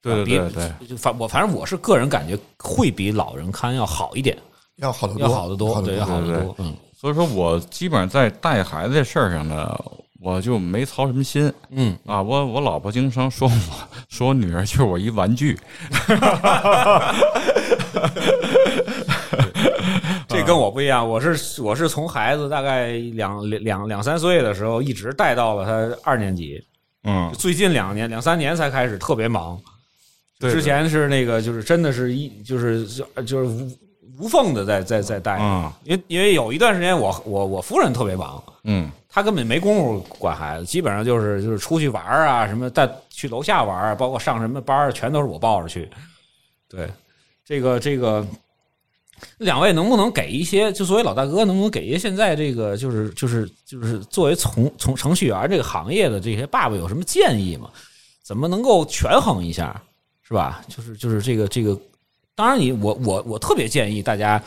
[0.02, 4.36] 对对对对，反我反正我是个人感觉会比老人看要好一点，
[4.76, 6.54] 要好得多，要好得多，对，要好得多。
[6.58, 9.74] 嗯，所以说我基本上在带孩子这事儿上呢。
[10.22, 11.96] 我就没操什么心，嗯。
[12.06, 13.54] 啊，我我老婆经常说我
[14.08, 15.58] 说我女儿就是我一玩具，
[20.28, 26.64] 这跟我不一样，我是我是从孩子大概两两两两三岁的时候一直带到了他二年级，
[27.04, 29.60] 嗯，最近两年两三年才开始特别忙，
[30.38, 32.86] 对，之前是那个就是真的是一就是
[33.26, 33.76] 就是
[34.18, 38.90] 无无缝的在在在带，嗯，因为因为有一段时间我我我夫人特别忙，嗯。
[39.14, 45.86] 她根本没工夫管孩子，基本上就是就是出去玩啊，什么带去楼下玩，包括上什么班全都是我抱着去。
[46.66, 46.90] 对，
[47.44, 48.26] 这个这个，
[49.36, 50.72] 两位能不能给一些？
[50.72, 57.68] 就作为老大哥，能不能给一些现在这个就是就是就是作为从从程序员这个行业的这些爸爸有什么建议吗？
[58.22, 59.78] 怎么能够权衡一下，
[60.22, 60.64] 是吧？
[60.68, 61.78] 就是就是这个这个，
[62.34, 64.42] 当然你我我我特别建议大家。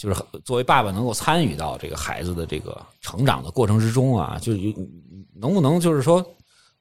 [0.00, 4.58] 就是作为爸爸能够参与到这个孩子的这个成长的过程之中啊，就是
[5.38, 6.24] 能不能就是说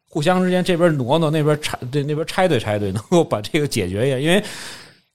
[0.07, 4.17] 互相之间这边挪挪那边拆对那边拆对拆对，能够把这个解决一下？
[4.17, 4.41] 因为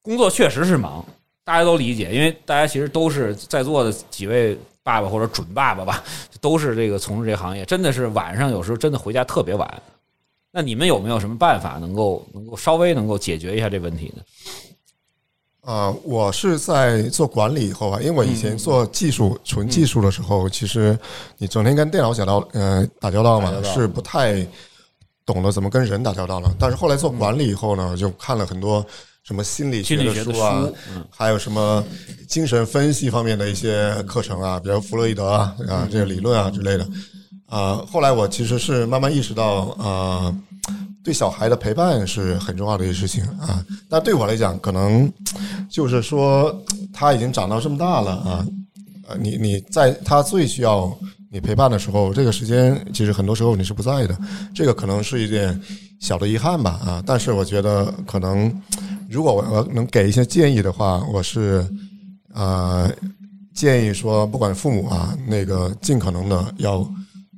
[0.02, 1.02] 工作确实是忙，
[1.44, 6.04] 大家都理解，因为大家其实都是在座的几位爸爸或者准爸爸吧，
[6.42, 9.82] 都是这个从事这行业，真的是晚上有时候真的回家特别晚。
[10.52, 14.22] 那你们有没有什么办法能够能够稍微能够解决一下这问题呢？
[15.64, 20.98] 啊，我是在做管理以后啊，因为我以前做技术、纯技术的时候，其实
[21.38, 24.46] 你整天跟电脑讲到呃打交道嘛，是不太
[25.24, 26.54] 懂得怎么跟人打交道了。
[26.58, 28.84] 但是后来做管理以后呢，就看了很多
[29.22, 30.68] 什么心理学的书啊，
[31.10, 31.82] 还有什么
[32.28, 36.86] 精神分析方面的一些课程啊，比如弗洛伊德啊啊这些理论啊之类的。
[37.46, 40.34] 啊，后来我其实是慢慢意识到啊。
[41.02, 45.12] 对小孩的陪伴是很重要的一个事情啊，但对我来讲，可能
[45.68, 46.54] 就是说
[46.92, 48.46] 他已经长到这么大了啊，
[49.08, 50.90] 呃，你你在他最需要
[51.30, 54.16] 你陪伴的时候，这个时间其实很多时候你是不在的，
[54.54, 55.60] 这个可能是一点
[56.00, 57.02] 小的遗憾吧啊。
[57.04, 58.50] 但是我觉得，可能
[59.10, 61.66] 如果我能给一些建议的话，我是
[62.32, 62.90] 呃
[63.52, 66.88] 建议说，不管父母啊，那个尽可能的要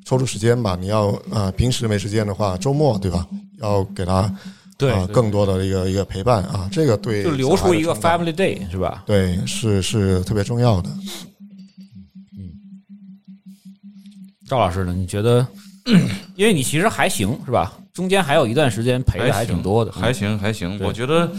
[0.07, 0.75] 抽出时间吧。
[0.81, 3.27] 你要呃平时没时间的话，周末对吧？
[3.61, 4.35] 要给他
[4.79, 9.03] 对啊，更多的一个一个陪伴啊，这个对就留出一个 family day 是吧？
[9.07, 10.89] 对，是是特别重要的。
[12.39, 12.53] 嗯
[14.49, 14.95] 赵老师呢？
[14.95, 15.47] 你觉得？
[16.37, 17.73] 因为你其实还行是吧？
[17.95, 20.79] 中间还有一段时间陪的还挺多的，还行还行。
[20.83, 21.31] 我觉得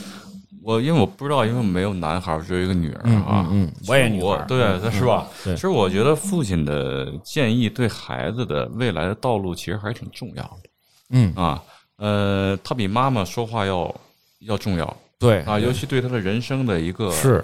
[0.68, 3.48] 我因为我不知道，因为没有男孩儿，只有一个女儿嗯啊。
[3.50, 5.26] 嗯嗯我也女儿我对，是吧？
[5.42, 10.70] 对其实我觉得父亲的建议对孩子的未来的道路其实还是挺重要的
[11.12, 11.64] 嗯，啊。
[11.96, 13.96] 呃，他比妈妈说话要
[14.42, 17.42] 要重要对啊，尤其对他的人生的一个是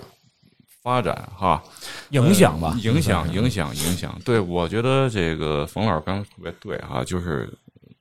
[0.82, 1.64] 发展哈。
[2.10, 4.20] 影响吧呃，影响，影响，影响。
[4.26, 7.50] 对，我觉得这个冯老师刚才特别对哈，就是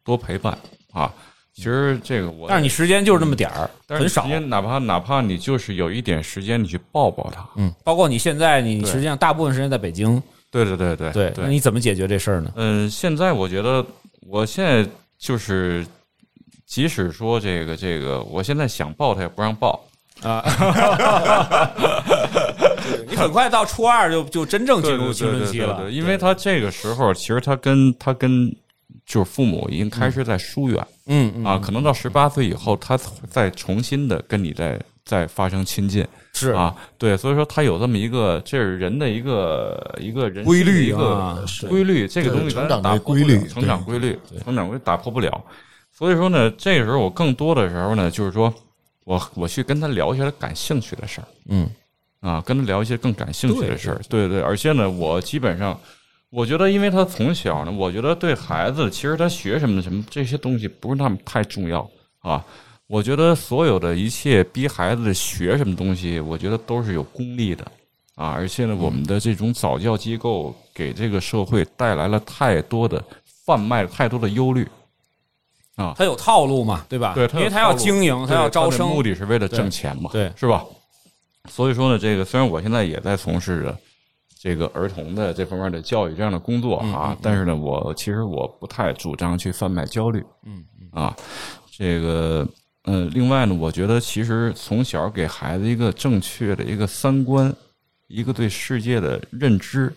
[0.02, 0.58] 多陪伴
[0.92, 1.14] 啊。
[1.55, 4.40] 其实这个我，但是你时间就是那么点儿，很少但是时。
[4.40, 7.46] 间哪怕哪怕你就是有一点时间，你去抱抱他。
[7.57, 12.50] 嗯，包括你现在，你实际上大部分时间在北京，对对对对对，那你怎么解决这事儿呢？
[12.57, 13.84] 嗯，现在我觉得，
[14.26, 14.88] 我现在
[15.18, 15.86] 就是，
[16.66, 19.78] 即使说这个这个，我现在想抱他也不让抱
[20.22, 20.42] 啊。
[23.09, 28.50] 你很快到初二就就真正进入青春期了，因为他这个时候，其实他跟他跟
[29.12, 30.86] 就是父母已经开始在疏远。
[31.04, 32.98] 嗯嗯啊，可能到十八岁以后，他
[33.28, 45.44] 再重新的跟你再再发生亲近是啊，对，所以说他有这么一个，这是人的一个一个人规律一啊个规律，这个东西咱成长规律了成长对规律，成长规律打破不了。
[45.90, 48.52] 所以说呢，这个时候我更多的时候呢，就是说
[49.04, 51.68] 我我去跟他聊一些他感兴趣的事儿，嗯
[52.20, 54.00] 啊，跟他聊一些更感兴趣的事儿。
[54.08, 55.78] 对对，而且呢，我基本上，
[56.33, 61.87] 我觉得，因为他从小呢，我觉得对孩子，其实他学什么什么这些东西不是那么太重要
[62.20, 62.43] 啊。
[62.87, 67.62] 我觉得所有的一切逼孩子学什么东西，我觉得都是有功利的
[68.14, 68.28] 啊。
[68.30, 73.03] 而且呢，我们的这种早教机构给这个社会带来了太多的
[73.45, 74.66] 贩卖，太多的忧虑
[75.76, 75.95] 啊。
[75.99, 77.12] 他有套路嘛，对吧？
[77.14, 80.64] 对，因为他要经营，他要招生，目的是为了挣钱嘛，对对是吧？
[81.51, 83.76] 所以说呢，这个虽然我现在也在从事着
[84.43, 91.16] 这个儿童的这方面的教育这样的工作嗯啊，但是呢，我其实我不太主张去贩卖焦虑，嗯啊，
[91.70, 92.45] 这个
[92.82, 97.55] 呃，另外呢，我觉得其实从小给孩子一个正确的一个三观，
[98.09, 99.95] 一个对世界的认知，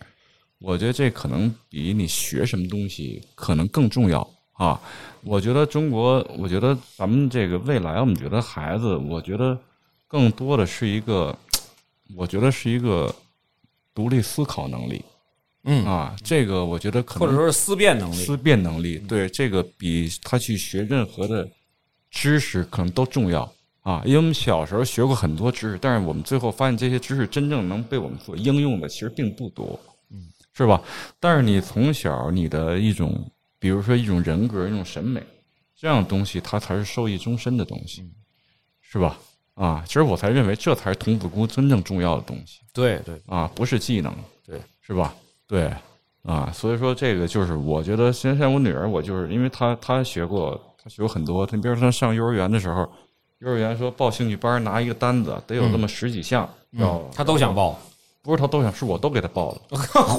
[0.59, 4.79] 我觉得这可能比你学什么东西可能更重要啊。
[5.23, 9.57] 我觉得中国，我觉得咱们这个未来，我们觉得孩子，我觉得
[10.07, 11.35] 更多的是一个，
[12.15, 13.11] 我觉得是一个
[13.95, 15.03] 独立思考能力
[15.63, 16.15] 嗯，啊。
[16.23, 21.49] 这个我觉得可能或者说是思辨能力，思辨能力，对这个比他去学任何的
[22.11, 24.03] 知识可能都重要啊。
[24.05, 29.79] 因为我们小时候学过很多知识，但是我们最后发现这些知识真正能被我们所应用的其实并不多，
[30.11, 30.79] 嗯，是吧？
[31.19, 35.23] 但是你从小你的一种，比如说一种人格、一种审美
[35.75, 38.03] 这样的东西，它才是受益终身的东西，
[38.81, 39.17] 是吧？
[39.55, 42.59] 啊，其实我才认为这才是童子功真正重要的东西。
[42.73, 44.13] 对对，啊，不是技能，
[44.45, 45.13] 对，是吧？
[45.47, 45.71] 对，
[46.23, 52.85] 啊，所以说这个就是我觉得，现在我女儿，我就是因为她她学过，她学过很多，她比如说她上幼儿园的时候，
[53.39, 57.79] 幼儿园说报兴趣班拿一个单子，得有这么十几项，要她都想报，
[58.21, 59.61] 不是她都想，是我都给她报了。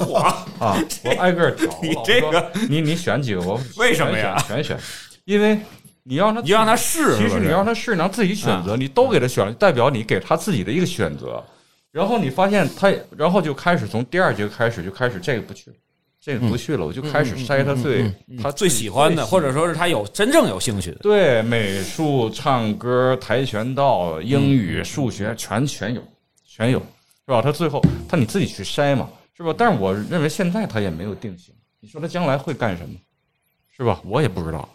[0.07, 0.17] 我
[0.59, 1.79] 啊，我挨个儿找。
[1.83, 3.41] 你这个，你你选几个？
[3.41, 4.79] 我为什么呀全选，全选，
[5.25, 5.59] 因为
[6.07, 11.43] 你让他你让他试，其实你让他试，让自己选择，你都给他选，代表你给他自己的一个选择。
[11.91, 15.71] 然后你发现他，然后就开始从第二节开始就开始这个不去，
[16.21, 26.01] 这个不去了，我就开始筛他最他最喜欢的，或者说是他有真正有兴趣的，对美术、唱歌、跆拳道、英语、数学全全有，
[26.45, 27.41] 全有，是吧？
[27.41, 29.53] 他最后他你自己去筛嘛，是吧？
[29.57, 32.95] 但是我认为现在他也没有定型，你说他将来会干什么，
[33.75, 33.99] 是吧？
[34.05, 34.69] 我也不知道，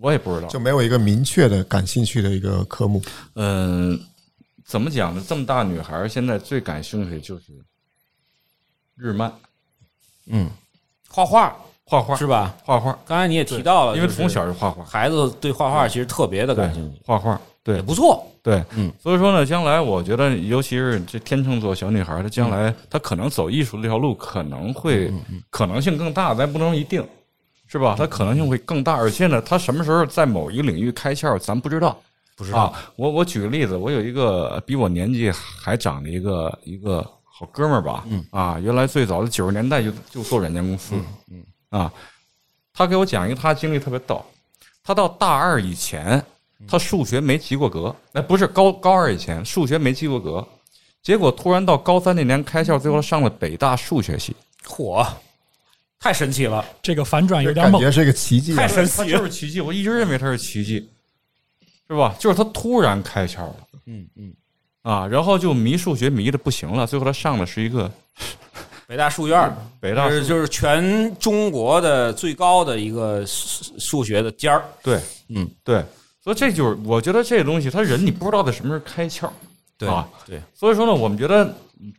[0.00, 3.02] 我也不知道，就没有一个明确的感兴趣的一个科目。
[3.34, 3.98] 嗯，
[4.64, 5.22] 怎么讲呢？
[5.26, 7.44] 这么大女孩儿现在最感兴趣的就是
[8.96, 9.32] 日漫、
[10.26, 10.50] 嗯。
[11.08, 11.56] 画画。
[11.84, 12.56] 画画、是吧？
[12.64, 18.24] 画画，刚才你也提到了，因为从小就画画，孩子对画画其实特别的感兴趣，画画，也对不错。
[18.44, 18.92] 对，嗯。
[19.02, 25.12] 所以说呢，将来我觉得，尤其是这天秤座小女孩，她将来她可能走艺术这条路，可能会
[25.50, 27.04] 可能性更大，咱不能一定，
[27.70, 27.94] 是吧？
[27.96, 31.96] 他可能性会更大，而且呢，他什么时候在某一个领域开窍，咱不知道。
[32.36, 32.64] 不知道。
[32.64, 38.24] 啊，我我举个例子，我有一个比我年纪还长的一个一个好哥们儿吧，嗯。
[38.30, 40.94] 啊，原来最早的九十年代就就做软件公司，
[41.30, 41.44] 嗯。
[41.68, 41.92] 啊，
[42.72, 44.24] 他给我讲一个他经历特别逗，
[44.82, 46.20] 他到大二以前，
[46.66, 50.44] 他数学没及过格，哎，不是高高二以前数学没及过格，
[51.02, 54.34] 结果突然到高三那年开窍，最后上了北大数学系，
[54.66, 55.06] 嚯，
[56.00, 57.80] 太神奇了，这个反转有点猛。
[57.80, 58.66] 感觉是一个奇迹啊太！
[58.66, 59.18] 神奇了。
[59.18, 60.88] 就是奇迹，我一直认为它是奇迹。
[61.86, 62.14] 是吧？
[62.20, 64.32] 就是他突然开窍了嗯嗯，
[64.82, 67.90] 啊，然后就迷数学迷的不行了，最后他上的是一个
[68.86, 74.62] 北大数院，北大就是就是全中国的最高的一个数数学的尖儿。
[74.84, 75.84] 对，嗯，对，
[76.22, 79.28] 所以这就是我觉得这个东西，他人你不知道在什么时候开窍，
[79.80, 81.52] 对啊，对，所以说呢，我们觉得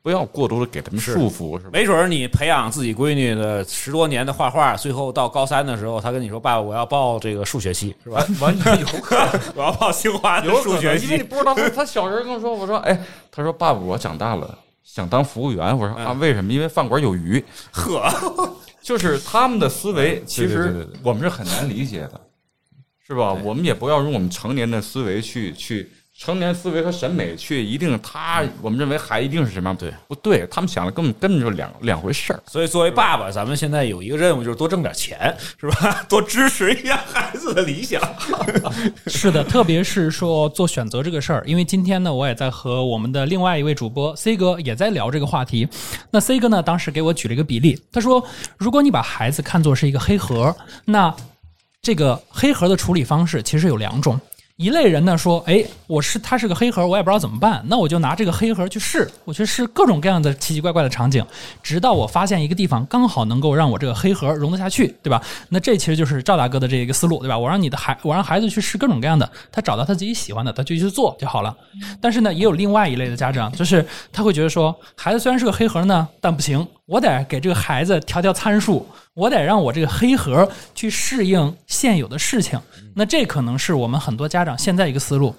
[0.04, 1.72] 不要过多的给他们束缚，是吧？
[1.74, 8.24] 没准儿你培养自己闺女的十多年的画画，最后到高三的时候，她跟你说：“爸爸，我要报这个数学系，是吧？
[8.40, 11.24] 完全有可能， 我要报清华的有数学可能因为你。
[11.24, 12.96] 不知道他他小时候跟我说，我说哎，
[13.32, 16.54] 他说爸爸，我长大了想当服务员，我说啊，为什么？
[16.54, 18.08] 因为饭馆有鱼，”呵，
[18.84, 22.22] 就是他们的思维，其实我们是很难理解的，
[23.08, 23.34] 是吧？
[23.44, 25.90] 我们也不要用我们成年的思维去去
[26.24, 29.76] 成年思维和审美去一定他我们认为孩一定是什么样？
[29.76, 30.46] 对，不对？
[30.52, 32.40] 他们想的根本根本就是两两回事儿。
[32.46, 36.00] 所以作为爸爸，咱们现在有一个任务，就是多挣点钱， 是吧？
[36.08, 38.00] 多支持一下孩子的理想。
[39.08, 45.68] 是的，特别是说做选择这个事儿，因为今天呢，我也在和我们的另外一位主播 C 哥也在聊这个话题。
[46.12, 48.24] 那 C 哥呢，当时给我举了一个比例，他说，
[48.60, 50.56] 如果你把孩子看作是一个黑盒，
[50.86, 51.12] 那
[51.82, 54.22] 这个黑盒的处理方式其实有两种。
[54.62, 61.26] 一类人呢说，哎，我是他是个黑盒，我也不知道怎么办，那我就拿这个黑盒去试，我去试各种各样的奇奇怪怪的场景，
[61.64, 65.20] 直到我发现一个地方刚好能够让我这个黑盒容得下去，对吧？
[65.50, 67.36] 那这其实就是赵大哥的这一个思路，对吧？
[67.36, 71.58] 我让你的孩，我让孩子去试各种各样的，他找到他自己喜欢的，他就去做就好了。
[72.00, 73.84] 但是呢，也有另外一类的家长，就是
[74.14, 82.60] 他会觉得说，孩子虽然是个黑盒呢，但不行，我得给这个孩子调调参数，我得让我这个黑盒去适应现有的事情。
[82.94, 85.34] 那这可能是我们很多家长现在一个思路，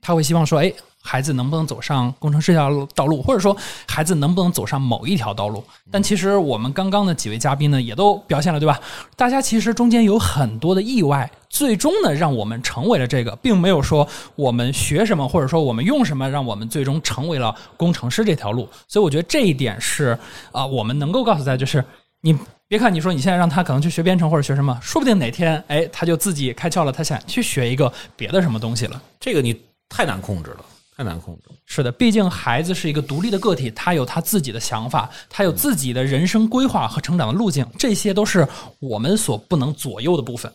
[0.00, 0.72] 他会希望说，哎，
[1.10, 3.56] 孩子能不能走上工程师这条道路，或者说
[3.86, 5.64] 孩子能不能走上某一条道路？
[5.90, 8.78] 但其实我们刚刚的几位嘉宾呢，也都表现了，对吧？
[9.16, 18.68] 大家其实中间有很多的意外，最终呢，让我们成为了这个，并没有说我们学什么，或者说我们用什么，让我们最终成为了工程师这条路。
[18.86, 20.18] 所以我觉得这一点是
[20.52, 21.82] 啊、我们能够告诉大家，就是
[22.20, 22.38] 你
[22.68, 29.00] 别看你说你现在让他可能去学编程或者学什么，说不定哪天哎他就自己开窍了，他想去学一个别的什么东西了。
[29.18, 30.64] 这个你太难控制了，
[30.98, 31.54] 太难控制了。
[31.64, 38.46] 是的，毕竟孩子是一个独立的个体，他有他自己的想法，他有自己的人生规划和成长的路径，这些都是
[38.80, 40.52] 我们所不能左右的部分。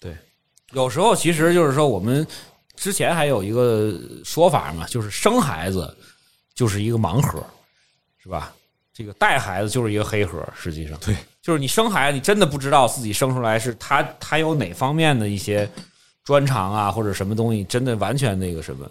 [0.00, 0.16] 对，
[0.72, 2.26] 有时候其实就是说，我们
[2.74, 5.94] 之前还有一个说法嘛，就是生孩子
[6.54, 7.44] 就是一个盲盒，
[8.22, 8.50] 是吧？
[8.94, 15.70] 这个带孩子就是一个黑盒，实际上对，就是你生孩子，你真的不知道自己生出来是他他有哪方面的一些
[16.24, 18.90] 专长啊，或者什么东西，真的完全那个什么。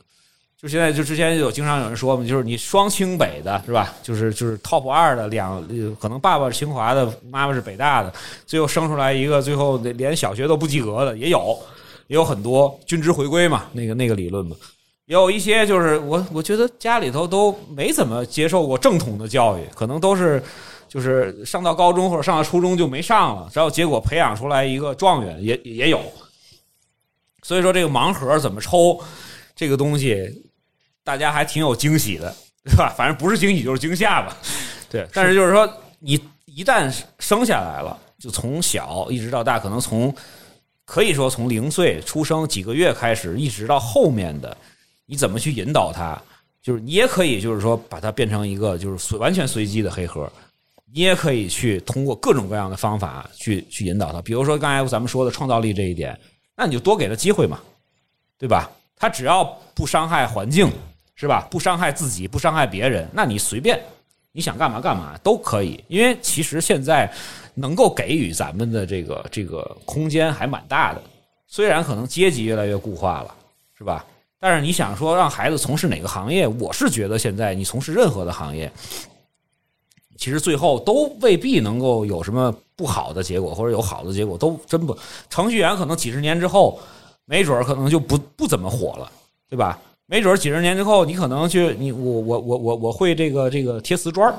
[0.62, 3.92] 就现在，就之前有经常有人说嘛，就是你双清北的是吧？
[4.04, 5.60] 就是就是 top 二的两，
[6.00, 8.14] 可能爸爸是清华的，妈妈是北大的，
[8.46, 11.58] 最后生出来一个最后连小学都不及格的也有，
[12.06, 14.56] 也有很多均值回归嘛，那个那个理论嘛。
[15.08, 20.42] 也有一些就是我我觉得家里头都没怎么接受过正统的教育，可能都是
[20.88, 26.00] 就是上到高中或者上到初中就没上了，然后结果培养出来一个状元也也有。
[27.42, 29.02] 所以说这个盲盒怎么抽
[29.56, 30.44] 这个东西，
[31.12, 32.34] 大家还挺有惊喜的，
[32.64, 32.94] 对吧？
[32.96, 34.38] 反正不是惊喜就是惊吓吧。
[34.90, 36.90] 对， 但是就是说你一旦
[37.20, 40.16] 生下来了，就从小一直到大，可能从
[40.86, 44.56] 可以说从零岁出生几个月开始，一直到后面的，
[45.06, 46.18] 你怎么去引导他？
[46.62, 50.32] 就是你也可以，就是说把它变成一个就是随完全随机的黑盒，
[50.94, 54.22] 你也可以去通过各种各样的方法去去引导他。
[54.22, 56.18] 比如说刚才咱们说的创造力这一点，
[56.56, 57.60] 那你就多给他机会嘛，
[58.40, 58.72] 对吧？
[58.96, 59.44] 他只要
[59.74, 60.72] 不伤害环境，
[61.22, 61.48] 是吧？
[61.52, 63.80] 不伤害自己，不伤害别人，那你随便
[64.32, 65.80] 你想干嘛干嘛都可以。
[65.88, 67.08] 因为其实现在
[67.54, 71.04] 能够给予咱们的这个这个空间还蛮大的，
[71.46, 73.36] 虽然可能阶级越来越固化了，
[73.78, 74.04] 是吧？
[74.40, 78.72] 但是你想说让孩子从事哪个行业，我是觉得现在你从事任何的行业，
[80.18, 84.98] 其实最后都未必能够有什么不好的结果，或者有好的结果，都真不。
[85.30, 86.80] 程序员可能几十年之后，
[87.26, 89.12] 没准儿可能就不不怎么火了，
[89.48, 89.80] 对吧？
[90.12, 94.36] 没准儿几十年之后，你可能去你我我我我我会这个这个贴瓷砖儿，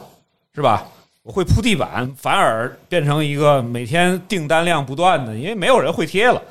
[0.54, 0.86] 是吧？
[1.22, 6.42] 我会铺地板，反而变成一个每天订单量不断的，因为没有人会贴了，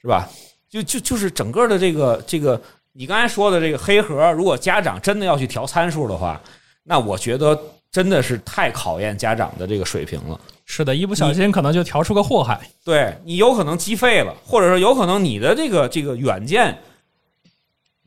[0.00, 0.26] 是吧？
[0.70, 2.58] 就就就是整个的这个这个，
[2.94, 6.40] 你刚才说的这个黑盒，如果家长真的要去调参数的话，
[6.84, 7.58] 那我觉得
[7.92, 10.40] 真的是太考验家长的这个水平了。
[10.64, 12.58] 是的，一不小心可能就调出个祸害。
[12.82, 16.74] 对你有可能击废了，或者说有可能你的这个这个远见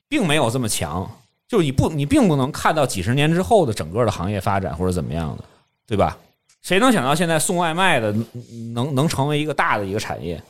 [0.07, 1.09] 并没有这么强，
[1.47, 5.43] 就是你不你并不能看到几十年之后的整个的行业发展或者怎么样的，
[5.85, 6.17] 对吧？
[6.61, 8.13] 谁能想到现在送外卖的
[8.73, 10.41] 能能成为一个大的一个产业，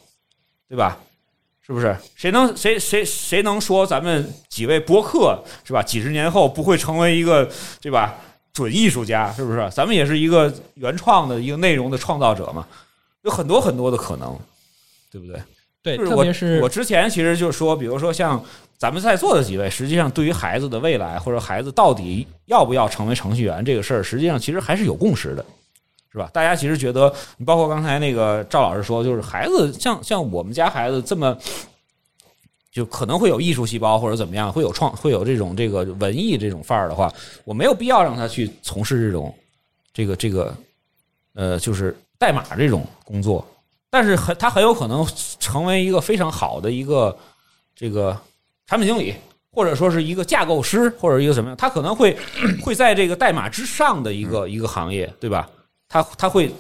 [0.68, 0.98] 对吧？
[1.62, 1.96] 是不是？
[2.16, 5.84] 谁能谁谁谁能说咱们几位播客是吧？
[5.84, 7.48] 几十年后不会成为一个
[7.82, 8.16] 对吧
[8.54, 9.32] 准艺术家？
[9.34, 9.70] 是不是？
[9.72, 12.66] 咱们也是一个原创的一个内容的创造者嘛，
[13.24, 14.36] 有很多很多的可能，
[15.12, 15.40] 对不对？
[15.96, 18.44] 对，特别是我之前其实就是说，比如说像
[18.78, 25.46] 咱们在座的几位，实际上对于孩子的未来或者孩子到底要不要成为程序员这个事儿，实际上其实还是有共识的，
[26.12, 26.30] 是吧？
[26.34, 31.38] 大家其实觉得，你包括刚才那个赵老师说，就是孩子像像我们家孩子这么。
[32.70, 37.12] 就可能会有艺术细胞或者怎么样，会有创会有这种这个文艺这种范儿的话，
[37.44, 39.34] 我没有必要让他去从事这种
[39.92, 40.56] 这个这个
[41.34, 43.44] 呃，就是代码这种工作。
[43.90, 45.08] 但是很他很有可能
[45.40, 47.18] 成为一个非常好的一个
[47.76, 48.18] 这个
[48.66, 49.14] 产品经理，
[49.52, 52.18] 或者说是一个架构师，或者一个什么样，他可能会
[52.62, 55.50] 会在这个代码之上的一个一个行业，对吧？
[55.88, 56.54] 他他会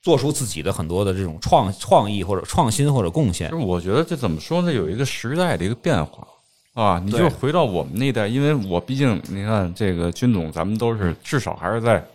[0.00, 3.60] 做出自己的很多的这种创创意或者创新或者贡献其实。
[3.60, 4.72] 我觉得这怎么说呢？
[4.72, 6.26] 有一个时代的一个变化
[6.74, 12.06] 啊，你就回到我们那代，因为我毕竟你看这个军总，咱们都是至少还是在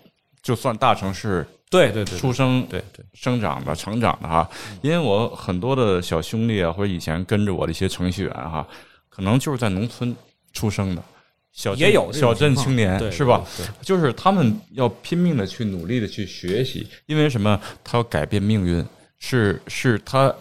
[0.41, 4.49] 就算大城市对对对，出生、对对生长的、成长的哈。
[4.81, 8.65] 因为我很多的小兄弟啊，或者以前跟着我的一些程序员哈，
[9.09, 10.15] 可能就是在农村
[10.53, 11.03] 出生的。
[11.51, 13.45] 小镇也有小镇青年是吧？
[13.81, 17.59] 就是他们要拼命的去努力的去学习，因为什么？
[17.83, 18.83] 他要改变命运，
[19.19, 20.33] 是是他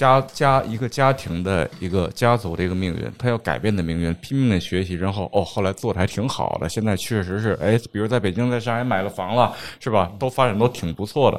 [0.00, 10.10] 家家一个家庭的一个家族的一个命运，他要改变的命运，拼命的学习，然后哦，后来做的还挺好的，现在确实是哎，比如在北京、在上海买了房了，是吧？
[10.18, 11.38] 都发展都挺不错的。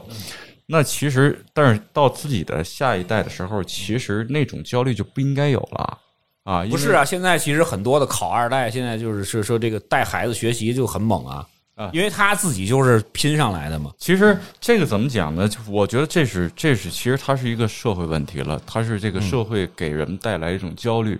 [0.67, 5.97] 那其实，但是到自己的下一代的时候，其实那种焦虑就不应该有了
[6.43, 6.63] 啊！
[6.69, 11.45] 不是啊，现在其实很多的考二代，现在就是是说这个带孩子学习就很猛啊，
[11.81, 13.91] 啊因为他自己就是拼上来的嘛。
[13.97, 15.47] 其实这个怎么讲呢？
[15.47, 21.19] 就我觉得这是这是其实它是一个社会问题了，它是这个社会给人带来一种焦虑，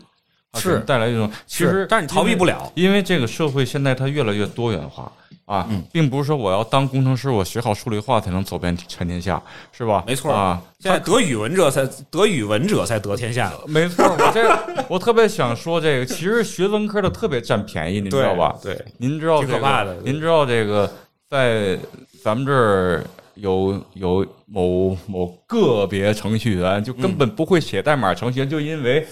[0.56, 2.72] 是带来一种其实，但是你逃避不了。
[2.76, 5.12] 因为这个社会现在它越来越多元化
[5.52, 5.84] 啊，嗯。
[5.92, 9.42] 并不是说我要当工程师，我学好数理化才能走遍全天下，
[9.72, 10.04] 是吧？
[10.08, 18.56] 没错啊，现在得语文者才得语文者才得天下，没错，我这我特别想说这个，其实学文科的特别占便宜，您知道吧？
[18.64, 20.90] 对，您知道这个可怕的您知道这个
[21.30, 21.78] 在
[22.24, 23.04] 咱们这儿
[23.36, 29.06] 有有某某个别程序员就根本不会写代码，程序员就因为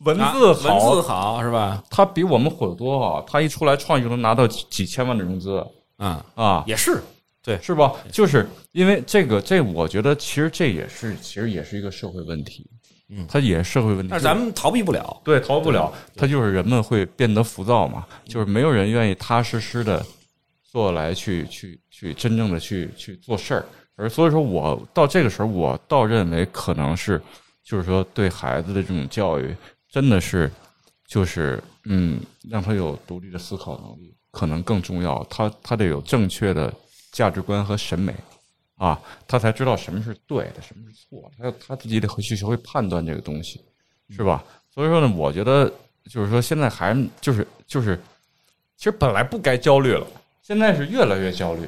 [0.00, 1.82] 文啊字好，文字好是吧？
[1.88, 3.24] 他比我们火得多啊！
[3.26, 5.64] 他一出来创业就能拿到几几千万的融资。
[5.98, 7.02] 嗯，啊，也是。
[7.42, 7.58] 对。
[7.62, 7.74] 是。
[7.74, 7.92] 吧？
[8.12, 12.68] 就是因为这个，这我觉得其实这也是其实也是一个社会问题，
[13.08, 13.26] 嗯。
[13.28, 14.08] 它也是社会问题。
[14.10, 15.20] 但是咱们逃避不了。
[15.24, 20.04] 对，逃避不了，它就是人们会变得浮躁嘛，就是没有人愿意踏踏实实的
[20.62, 23.64] 做来去去去真正的去去做事儿，
[23.96, 27.18] 而所以说我到这个时候，我倒认为可能是
[27.64, 29.56] 就是说对孩子的这种教育
[29.96, 30.52] 真的是
[31.06, 32.20] 就是嗯，
[32.50, 36.70] 让他有独立的思考能力，可能更重要，他他得有正确的
[37.12, 38.14] 价值观和审美。
[38.76, 43.58] 啊，他才知道什么是对的，什么是错的，他他自己得回去学会判断这个东西，
[44.10, 44.44] 是吧？
[44.70, 45.72] 所以说呢，我觉得
[46.10, 47.98] 就是说，现在还就是就是，
[48.76, 50.06] 其实本来不该焦虑了，
[50.42, 51.66] 现在是越来越焦虑，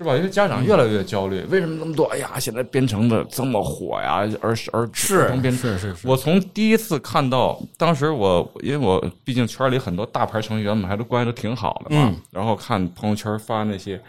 [0.00, 0.16] 是吧？
[0.16, 2.06] 因为家长越来越焦虑，为什么那么多？
[2.06, 4.80] 哎呀，现在编程的这么火呀，而而
[5.12, 5.78] 儿童编程。
[5.78, 14.00] 是是我从第一次看到，当时我因为我毕竟圈里很多大牌程序员们还都关系都挺好的嘛，嗯然后看朋友圈发那些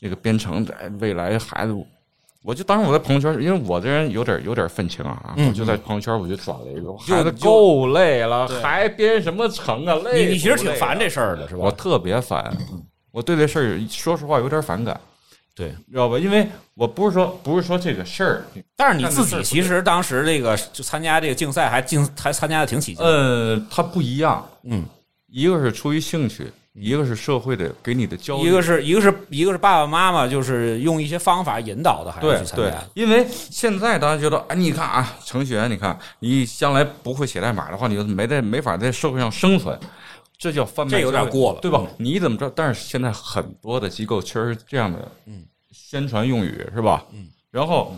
[0.00, 1.74] 那个编程的哎未来孩子，
[2.42, 9.94] 我就当时我在朋友圈，因为我这人有点有点愤青啊，嗯我就在朋友圈我就转了一个，孩子够累了，还编什么程啊？
[10.04, 11.62] 累你你其实挺烦这事儿的是吧？
[11.64, 12.54] 我特别烦，
[13.12, 15.00] 我对这事儿说实话有点反感，
[15.58, 16.16] 对，知道吧？
[16.16, 18.44] 因为我不是说不是说这个事儿，
[18.76, 23.04] 但是你自己其实当时这个就参加这个竞赛还竞还参加的挺起劲。
[23.04, 24.84] 呃，它不一样，嗯，
[25.26, 39.76] 一个是出于兴趣，一个是社会的给你的教育，一个是一个是一个是爸爸妈妈就是用一些方法引导的孩子对对去参加。，因为现在大家觉得，哎，你看啊，程序员，你看你将来不会写代码的话，你就没在没法在社会上生存，
[40.38, 41.84] 这叫贩卖这有点过了对吧？
[41.98, 42.52] 你怎么知道？
[42.54, 47.04] 但是现在很多的机构确实是这样的，嗯，宣传用语是吧？
[47.12, 47.96] 嗯，然后，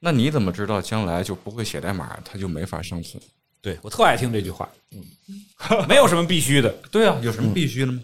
[0.00, 3.22] 那你怎么知道将来就不会写代码，他就没法生存？
[3.62, 8.00] 对我特爱听这句话，嗯，没有什么必须的，对啊，有什么必须的吗？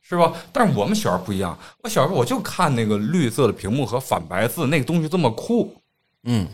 [0.00, 0.32] 是吧？
[0.52, 5.74] 但是我们小时候不一样，我小时候我就看那个绿色的屏幕和反白字，那个东西这么酷，
[6.24, 6.46] 嗯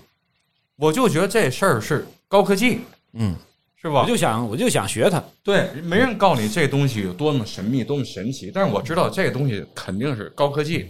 [0.77, 2.83] 我就觉得这事儿是高科技，
[3.15, 3.35] 嗯，
[3.81, 4.03] 是吧？
[4.03, 10.89] 我就想我就想学它，对，没人告诉你这东西有多么神秘、多么神奇，但是我知道这个东西肯定是高科技。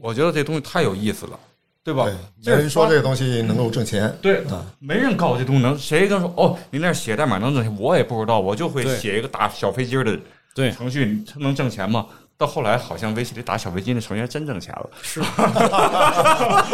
[0.00, 1.38] 我觉得这东西太有意思了，
[1.84, 2.04] 对吧？
[2.42, 4.16] 对，没人说这个东西能够挣钱。
[4.22, 4.42] 对，
[4.78, 7.76] 没人告诉这东西能，谁跟说哦，你那写代码能挣钱？
[7.78, 10.18] 我也不知道，我就会写一个打小飞机的
[10.54, 12.06] 对程序，它能挣钱吗？
[12.38, 16.64] 到后来好像微信里打小飞机那程序员真挣钱了， 是吧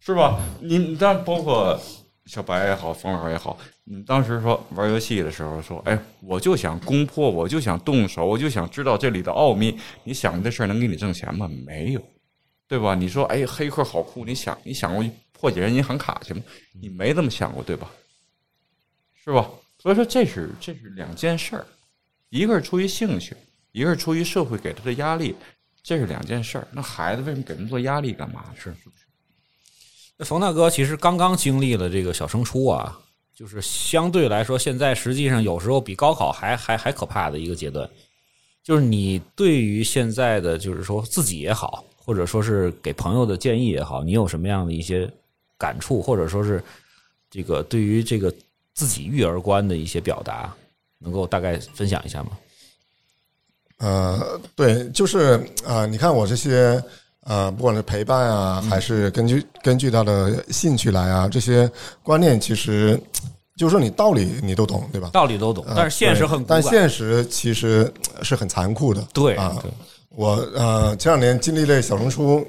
[0.00, 0.40] 是吧？
[0.60, 1.78] 你你但包括
[2.30, 9.76] 小白也好，冯老师也好，你当时说玩游戏的时候说，哎，我就想攻破，我就想动手，我就想知道这里的奥秘。
[10.04, 11.50] 你想这事儿能给你挣钱吗？
[11.66, 12.00] 没有，
[12.68, 12.94] 对吧？
[12.94, 16.40] 你说，哎，黑客好酷，你想你想过破解人银行卡去吗？
[16.80, 17.90] 你没这么想过，对吧？
[19.24, 19.50] 是吧？
[19.80, 21.66] 所以说这是这是两件事儿，
[22.28, 23.36] 一个是出于兴趣，
[23.72, 25.34] 一个是出于社会给他的压力，
[25.82, 26.68] 这是两件事儿。
[26.70, 28.44] 那孩子为什么给那么多压力干嘛？
[28.56, 28.72] 是？
[30.24, 32.98] 冯大哥其实刚刚经历了这个小升初啊，
[33.34, 37.88] 就是相对来说，现在实际上有时候比高考还还还可怕的一个阶段。
[38.62, 45.10] 就是你对于现在的，就是说自己也好，或者说是给朋友的建议也好，你有什么样的一些
[45.56, 46.62] 感触，或者说是
[47.30, 48.32] 这个对于这个
[48.74, 50.54] 自己育儿观的一些表达，
[50.98, 52.32] 能够大概分享一下吗？
[53.78, 56.80] 呃，对，就是啊、呃你看我这些
[57.24, 61.70] 呃，不管是陪伴啊，还是根据根据他的兴趣来啊，这些
[62.02, 62.98] 观念其实
[63.56, 65.10] 就是说你道理你都懂，对吧？
[65.12, 66.62] 道理都懂，呃但是现实很但。
[66.62, 67.92] 现实其实
[68.22, 69.06] 是很残酷的。
[69.12, 69.70] 对啊对，
[70.10, 72.44] 我呃前两年经历了小升初，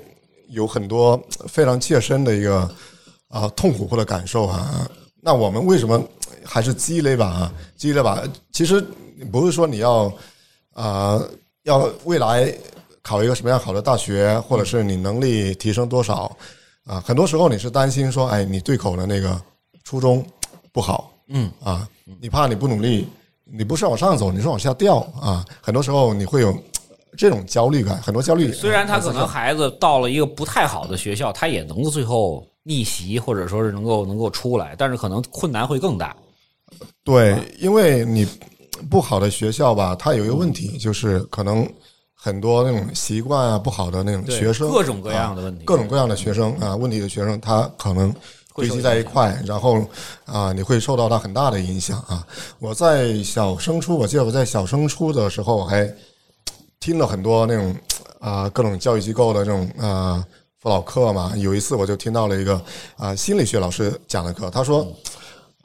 [0.50, 2.70] 有很多非常切身的一个
[3.28, 4.90] 啊、痛苦或者感受啊。
[5.22, 6.02] 那我们为什么
[6.44, 7.54] 还是积累吧啊？
[7.76, 8.84] 积累吧，其实
[9.32, 10.12] 不是说你要
[10.74, 11.22] 啊、
[11.64, 12.52] 要未来
[13.02, 16.36] 考一个什么样好的大学，或者是你能力提升多少
[16.86, 17.02] 啊？
[17.06, 19.40] 很多时候你是担心说，哎，你对口的那个
[19.84, 20.26] 初中
[20.72, 21.88] 不好，嗯啊，
[22.20, 23.08] 你怕你不努力，
[23.44, 25.46] 你不是往上走，你是往下掉啊。
[25.62, 26.56] 很多时候你会有
[27.18, 28.52] 这种焦虑感，很多焦虑。
[28.54, 36.16] 虽然他可能孩子到了一个不太好的学校，他也能够最后逆袭，或者说是能够能够出来，但是可能困难会更大。
[37.04, 38.26] 对，因为你
[38.90, 41.68] 不好的学校吧，它有一个问题，就是可能
[42.24, 48.14] 很多那种习惯啊不好的那种学生，各种各样的问题啊各种各样的学生啊，问题的学生，他可能
[48.54, 49.84] 堆积在一块，然后
[50.26, 52.24] 啊，你会受到他很大的影响啊。
[52.60, 55.92] 我在小升初，我记得我在小升初的时候，我还
[56.80, 57.76] 听了很多那种
[58.20, 60.24] 啊各种教育机构的这种啊
[60.60, 61.34] 辅导课嘛。
[61.38, 62.62] 有一次我就听到了一个
[62.98, 64.88] 啊心理学老师讲的课，他说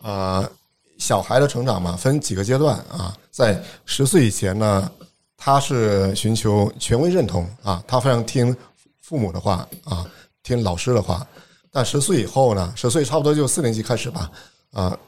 [0.01, 0.49] 啊
[0.97, 4.91] 小孩的成长嘛分几个阶段啊，在十岁以前呢，
[5.37, 8.57] 他是寻求权威认同啊，他非常听
[9.01, 10.05] 父母的话啊，
[10.43, 11.26] 听老师的话。
[11.70, 14.30] 但十岁以后呢，十岁差不多就四年级开始吧，
[14.72, 14.99] 啊，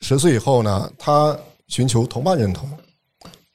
[0.00, 1.36] 十岁以后呢，他
[1.68, 2.68] 寻求同伴认同，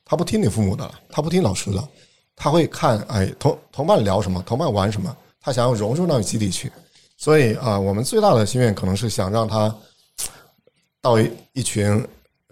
[0.03, 1.87] 他不听你父母的了，他不听老师的，
[2.35, 6.71] 他会看哎同同伴聊什么，同伴玩什么，他想要融入到集体去。
[7.15, 9.73] 所以啊，我们最大的心愿可能是想让他
[10.99, 12.03] 到一一群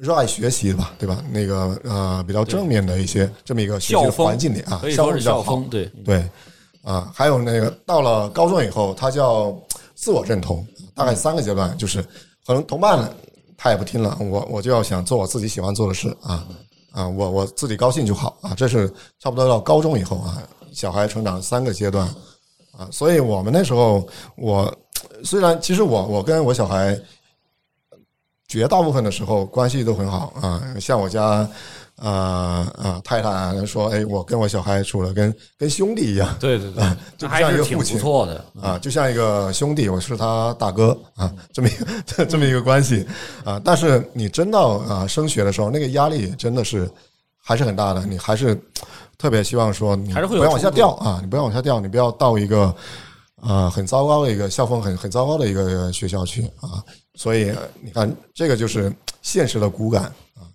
[0.01, 1.23] 热爱学习吧，对吧？
[1.31, 5.43] 那个呃比较正面的一些这么一个学习的环境里啊，可以说是比较好。
[5.43, 6.27] 校风，对，对，
[6.81, 9.55] 啊，还有那个到了高中以后，他叫
[9.93, 12.01] 自我认同，大概三个阶段，就是
[12.47, 13.07] 可能同伴
[13.55, 16.47] 他也不听了，我我就要想做我自己喜欢做的事啊
[16.91, 20.41] 啊，我我自己高兴就好啊，这是差不多到高中以后啊，
[20.73, 22.07] 小孩成长三个阶段
[22.75, 24.03] 啊，所以我们那时候
[24.35, 24.75] 我
[25.23, 26.99] 虽然其实我我跟我小孩
[28.51, 31.47] 绝大部分的时候关系都很好啊，像我家。
[31.97, 32.99] 啊啊！
[33.03, 36.83] 太太啊说：“哎，我跟我小孩处的跟跟兄弟一样对对对，
[37.15, 38.43] 就像一个父亲不错的。
[38.59, 43.05] 啊，就像一个兄弟，我是他大哥啊，这么一个 这么一个关系
[43.43, 43.61] 啊。
[43.63, 46.89] 但是你真到啊升学的时候，那个压力真的是
[47.39, 48.03] 还是很大的。
[48.03, 48.59] 你还是
[49.15, 52.73] 特别希望说，你不要往下掉啊，你不要往下掉，你不要到一个
[53.39, 56.81] 啊很糟糕的一个校风很很糟糕的一个学校去啊。
[57.15, 57.51] 所以
[57.81, 60.03] 你看，这个就是现实的骨感
[60.35, 60.47] 啊。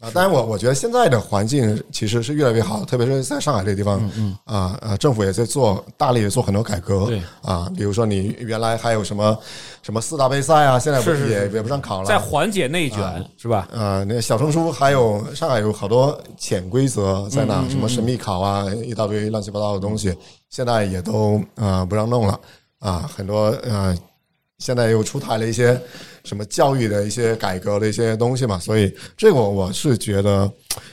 [0.00, 7.22] 啊，当然我我觉得现在的环境其实是越来越好，特别是在上海这个地方，嗯啊啊，政府也在做大力的做很多改革，对。
[7.42, 9.38] 啊，比如说你原来还有什么
[9.82, 12.98] 什么四大杯赛啊，现在不是是也也不让考了，在缓解内卷
[13.36, 13.68] 是吧？
[13.74, 20.16] 啊，那个小升初还有上海有好多潜规则在嗯那，什么神秘考啊，一大堆乱七八糟的东西，
[20.48, 22.40] 现在也都呃不让弄了。
[22.78, 23.94] 啊，很多呃
[24.60, 25.80] 现在又出台了一些
[26.22, 30.48] 什么教育的一些改革的一些东西嘛，所以这个我我是觉得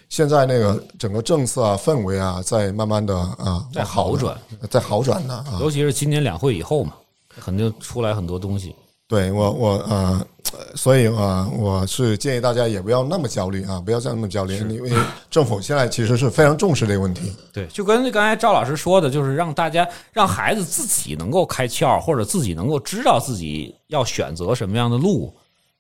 [0.10, 4.36] 现在那个整个政策啊氛围啊在慢慢的啊在好转，
[4.72, 6.94] 在好转呢啊，尤其是今年两会以后嘛，
[7.42, 8.74] 肯定出来很多东西。
[9.08, 10.28] 对我我呃，
[10.76, 14.92] 所以啊，我是建议大家也不要那么焦虑啊，不要再那么焦虑，因为
[15.32, 17.32] 政府现在其实是非常重视这个问题。
[17.54, 25.34] 对，就跟刚才赵老师说的，就是让大家让孩子自己能够开窍，或者自己能够知道自己要选择什么样的路，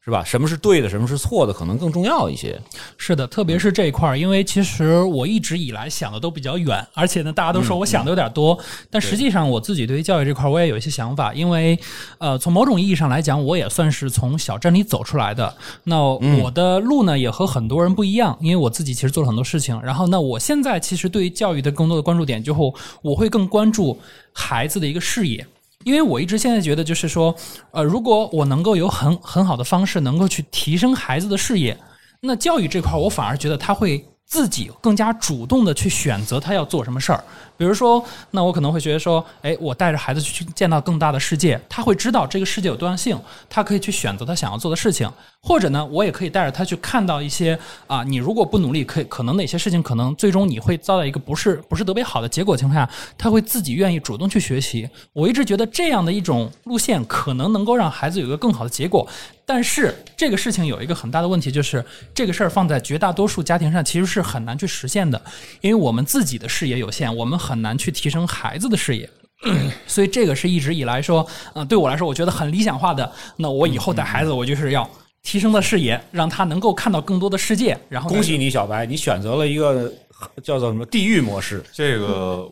[0.07, 0.23] 是吧？
[0.23, 2.57] 什么是对的，什么是错的，可能更重要一些。
[2.95, 8.57] 是的，特别是这一块儿，因为其实我一直以来想的都比较远，而且呢，大家都说我想的有点多，
[8.89, 11.77] 但实际上我自己对于教育这块儿我也有一些想法，因为
[12.19, 15.53] 呃，从某种意义上来讲，我也算是从小镇里走出来的。
[15.83, 19.77] 那我的路呢，也和很多人不一样，因为我自己其实做了很多事情。
[19.83, 23.99] 然后，那我现在其实对于教育的更多的关注点，就后我会更关注
[24.31, 25.45] 孩子的一个视野。
[25.87, 27.33] 因为我一直现在觉得，就是说，
[27.71, 31.77] 呃，如果我能够有很很好的方式，能够去提升孩子的视野，
[32.19, 37.23] 那教育这块儿，我反而觉得他会自己更加主动的去选择他要做什么事儿。
[37.57, 43.19] 比如说，那我可能会觉得说，哎，我带着孩子去见到更大的世界，他会知道这个世界有多样性，
[43.49, 45.11] 他可以去选择他想要做的事情。
[45.41, 47.57] 或者呢，我也可以带着他去看到一些
[47.87, 54.89] 啊，你如果不努力，可以可能哪些事情可能最终你会遭到一个不是不是特别好的结果情况下，他会自己愿意主动去学习。
[55.13, 59.07] 我一直觉得这样的一种路线可能能够让孩子有一个更好的结果。
[59.45, 65.21] 但是这个事情有一个很大的问题，就是这个事儿放在绝大多数家庭上其实是很难去实现的，
[65.61, 69.09] 因为我们自己的视野有限，我们很难去提升孩子的视野。
[69.87, 73.09] 所以这个是一直以来说，嗯、对我来说，我觉得很理想化的。
[73.37, 74.89] 那我以后带孩子，我就是要
[75.21, 77.77] 提升的视野，让他能够看到更多的世界。
[77.87, 79.93] 然后恭喜你，小白，你选择了一个
[80.43, 81.63] 叫做什么地狱模式。
[81.71, 82.51] 这个我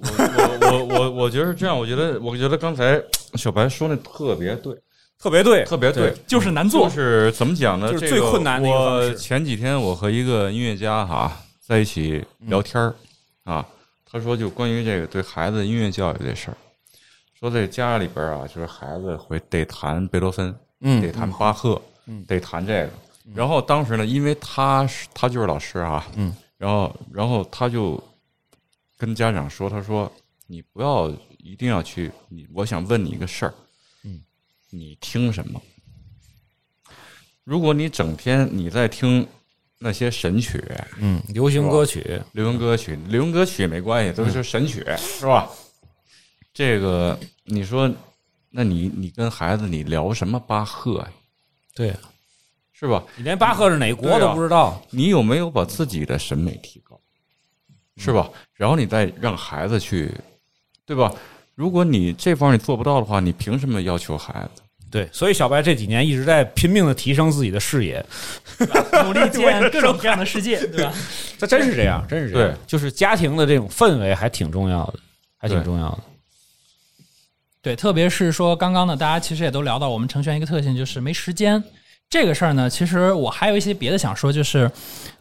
[0.62, 3.02] 我我我我觉得是这样，我觉得我觉得刚才
[3.34, 4.76] 小白说那特别对，
[5.20, 6.94] 特别对，特别对，就是难做就。
[6.94, 7.92] 是怎么讲呢？
[7.92, 12.94] 就是最困难的一个方式我前几天我和一个音乐家哈在一起聊天儿
[13.44, 13.66] 啊，
[14.16, 16.56] 他说就关于这个对孩子音乐教育这事儿，
[17.38, 21.82] 说这家里边儿啊，就是孩子会得弹贝多芬，嗯得弹巴赫，
[22.26, 22.92] 得弹这个。
[23.34, 28.02] 然后当时呢，因为他是他就是老师啊，嗯，然后然后他就
[28.98, 30.10] 跟家长说，他说
[30.48, 31.10] 你不要
[31.40, 33.54] 一定要去，你我想问你一个事儿，
[34.06, 34.22] 嗯，
[34.70, 35.62] 你听什么？
[37.44, 39.28] 如果你整天你在听
[39.80, 40.64] 那些神曲、
[40.99, 45.49] 嗯，流行歌曲，流行歌曲，流行歌曲也没关系，都是神曲，是吧？
[46.53, 47.91] 这个你说，
[48.49, 51.11] 那你你跟孩子你聊什么巴赫呀？
[51.76, 51.93] 对
[52.72, 53.03] 是吧？
[53.18, 56.99] 你连巴赫是哪国都不知道，你有没有把自己的审美提高？
[57.97, 58.30] 是吧？
[58.53, 60.14] 然后你再让孩子去，
[60.85, 61.14] 对吧？
[61.53, 64.61] 如果你这方面做不到的话，你凭什么要求孩子？
[64.96, 68.02] 对，所以小白这几年一直在拼命的提升自己的视野，
[69.04, 70.94] 努力 见各种各样的世界，对吧？
[71.38, 75.00] 这真是这样，真是这样，就是家庭的这种氛围还挺重要的，
[75.38, 76.00] 还挺重要的。
[77.62, 81.62] 对，特别是说刚刚呢，大家其实也都聊到我们程序员一个特性就是没时间。
[82.10, 84.72] 这个事儿呢，其实我还有一些别的想说，就是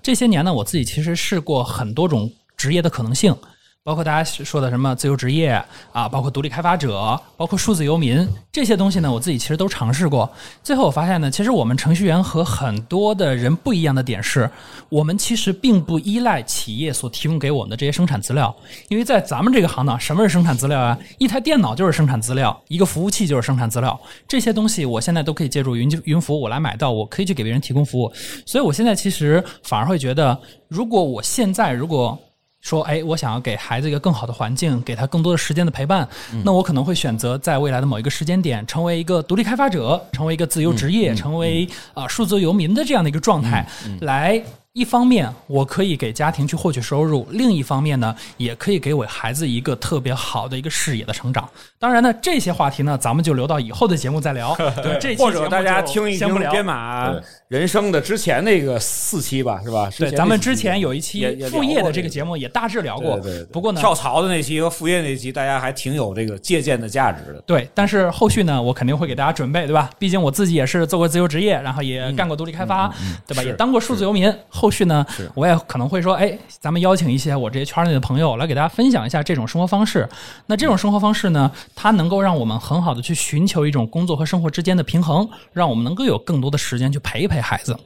[0.01, 3.37] 这些年呢，我自己其实试过很多种职业的可能性，
[3.85, 5.62] 包括大家说的什么自由职业
[5.93, 10.32] 啊，包括独立开发者，包括数字游民这些东西呢，我自己其实都尝试过。
[10.62, 14.51] 最后我发现呢，其实我们程序员和很多的人不一样的点是，
[14.89, 18.56] 我们其实并不依赖企业所提供给我们的这些生产资料，
[18.89, 20.98] 因为在咱们这个行当，什么是生产资料啊？
[21.19, 28.11] 一台电脑就是生产资料，一个服务器就是生产资料，这些东西我现在都可以借助云云服务我来买到，我可以去给别人提供服务。
[28.47, 32.19] 所以我现在其实反而会觉得，如果我现在如果
[32.65, 36.09] 说，哎，我想要给孩子一个更好的环境，给他更多的时间的陪伴，
[36.43, 43.65] 那我可能会选择在未来的某一个时间点，成为一个独立开发者，成为一个自由职业，成为啊、数字游民的这样的一个状态，
[44.01, 44.43] 来。
[44.75, 51.49] 一方面，我可以给家庭去获取收入；另一方面呢，也可以给我孩子一个特别好的一个视野的成长。
[51.79, 54.53] 当然呢，这些话题呢，咱们就留到以后的节目再聊。
[54.83, 57.15] 对，这期或者节目大家听一听先不聊编码
[57.47, 59.89] 人生的之前那个四期吧，是吧？
[59.97, 62.09] 对，咱们之前有一期副业的这个。
[62.09, 67.41] 节目也大致聊过，对对对不过呢，跳槽的那期和副业那期，大家还挺有这个借鉴的价值的。
[67.45, 69.91] 对，但是后续呢，我肯定会给大家准备，对吧？
[69.99, 72.89] 毕竟我自己也是做过自由职业，然后也干过独立开发，
[73.27, 73.43] 对吧？
[73.43, 74.33] 也当过数字游民。
[74.65, 75.05] 后续呢，
[75.35, 80.09] 我也可能会说，哎，咱们邀请一些我这些圈内的朋友来给大家分享一下这种生活方式。
[80.47, 87.77] 那这种生活方式呢，它能够让我们很好的去寻求一种工作和生活之间的平衡，让我们能够有更多的时间去陪一陪孩子。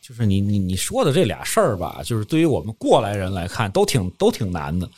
[0.00, 4.88] 就是你你你说的这俩事儿吧，就是对于我们过来人来看，都挺都挺难的。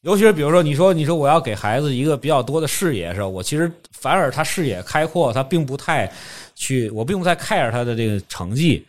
[0.00, 6.10] 尤其是比如说，你说你说我要给孩子一个比较多的视野是吧，我其实反而他视野开阔，他并不太
[6.56, 8.84] 去，我并不太 care 他的这个成绩。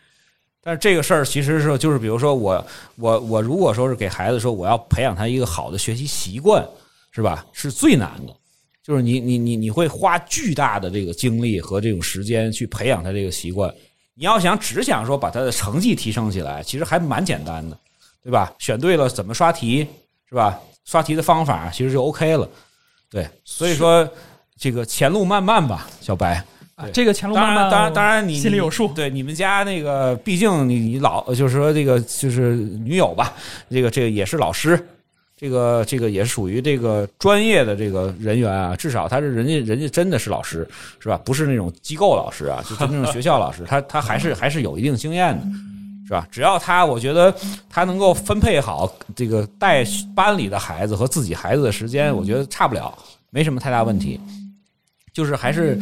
[0.66, 2.66] 但是这个事儿其实是就是比如说我
[2.96, 6.66] 我我如果说是给孩子说我要培养他一个好的学习习惯，
[7.12, 7.46] 是吧？
[7.52, 8.34] 是最难的。
[8.82, 13.72] 就是你你你你会花巨大的这个精力和这种时间去培养他这个习惯。
[14.14, 17.78] 你要想只想说把他的成绩提升起来，其实还蛮简单的，
[18.24, 18.52] 对吧？
[18.58, 19.86] 选对了怎么刷题，
[20.28, 20.58] 是吧？
[20.84, 22.48] 刷题的方法其实就 OK 了。
[23.08, 24.08] 对，所以说
[24.58, 26.44] 这个前路漫漫吧，小白。
[26.78, 28.88] 对啊这个前路当然，当然，当然，你心里有数。
[28.88, 33.32] 对你们家那个，毕竟你你老就是说这个就是女友吧，
[33.70, 34.78] 这个这个也是老师，
[35.36, 40.68] 这个这个也是属于这个专业的这个人员啊，至少他是人家人家真的是老师
[41.00, 41.18] 是吧？
[41.24, 45.46] 不是那种机构老师啊，就真正的学校老师，他他还是还是有一定经验的。
[46.06, 46.24] 是吧？
[46.30, 47.34] 只要他，我觉得
[47.68, 49.84] 他能够分配好这个带
[50.14, 52.96] 班里的孩子和自己孩子的时间，我觉得差不了，
[53.30, 54.20] 没什么太大问题。
[55.12, 55.76] 就是还是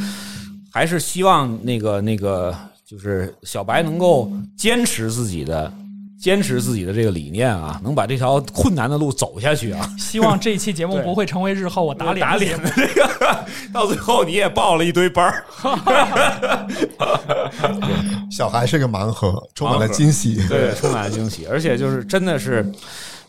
[0.75, 2.53] 还是希望那个那个，
[2.85, 4.29] 就是小白能够
[4.59, 5.73] 坚持自己的
[6.21, 9.89] 坚持自己的这个理念啊，能把这条困难的路走下去啊。
[9.97, 15.45] 希望这一期节目不会成为日后我打脸打脸的这个， 到最后你也报了一堆班儿。
[18.33, 20.45] 小孩是个盲盒，充满了惊喜。
[20.49, 22.69] 对，充满了惊喜，而且就是真的是，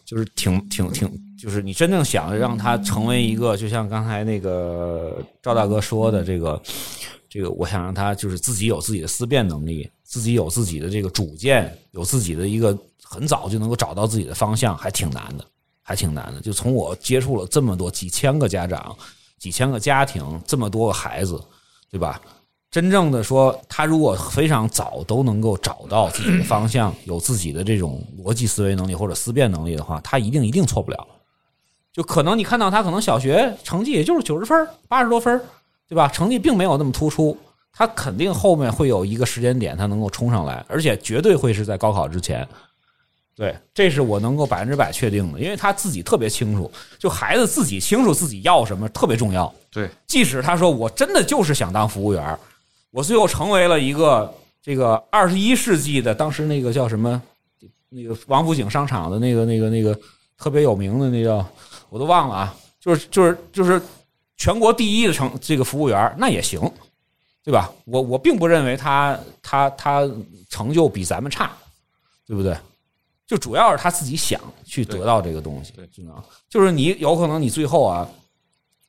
[0.04, 1.08] 就是挺挺挺，
[1.40, 6.60] 就是你真正想让他成为一个，就像刚才那个赵大哥说的，这个
[7.36, 15.44] 这个，我想让他就是自己有自己的思辨能力，自己有自己的这个主见，有自己的一个很早就能够找到自己的方向，还挺难的，
[15.82, 16.40] 还挺难的。
[16.40, 18.96] 就从我接触了这么多几千个家长、
[19.38, 21.38] 几千个家庭，这么多个孩子，
[21.92, 22.22] 对吧？
[22.72, 31.06] 真正的说，他如果非常早都能够找到自己的方向，有自己的这种逻辑思维能力或者思辨能力的话，他一定一定错不了。
[31.92, 35.42] 就可能你看到他可能小学成绩也就是九十分、八十多分，
[35.88, 36.08] 对吧？
[36.08, 37.38] 成绩并没有那么突出，
[37.72, 42.48] 他肯定后面会有一个时间点他能够冲上来，而且绝对会是在高考之前。
[43.36, 49.54] 对，这是我能够百分之百确定的，因为他自己特别清楚，就孩子自己清楚自己要什么特别重要。
[49.70, 52.40] 对，即使他说我真的就是想当服务员，
[52.92, 57.22] 我最后成为了一个这个二十一世纪的当时那个叫什么，
[57.90, 59.94] 那个王府井商场的那个那个那个
[60.38, 61.46] 特别有名的那叫
[61.90, 63.82] 我都忘了啊，就是就是就是
[64.38, 66.60] 全国第一的成这个服务员那也行，
[67.44, 67.72] 对吧？
[67.86, 70.10] 我我并不认为他他他
[70.50, 71.52] 成就比咱们差，
[72.26, 72.58] 对不对？
[73.28, 76.24] 就主要是他自己想去得到这个东西，对知道？
[76.50, 78.08] 就是你有可能你最后啊，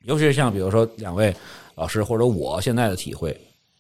[0.01, 1.35] 尤其是像比如说两位
[1.75, 3.35] 老师或者我现在的体会，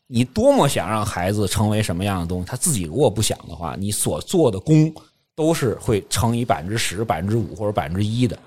[0.06, 4.90] 你多么想让孩子成为什么样的东西，他自己如果不想的话，你所做的功
[5.34, 8.38] 都是会乘以百分之十、百分之五或者百分之一的，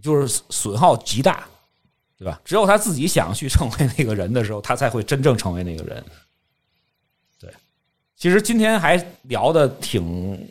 [0.00, 1.44] 就是损耗极大，
[2.18, 2.40] 对吧？
[2.44, 6.04] 只有他自己想去成为那个人的时候，他才会真正成为那个人。
[7.40, 7.50] 对，
[8.16, 10.48] 其实今天还聊的挺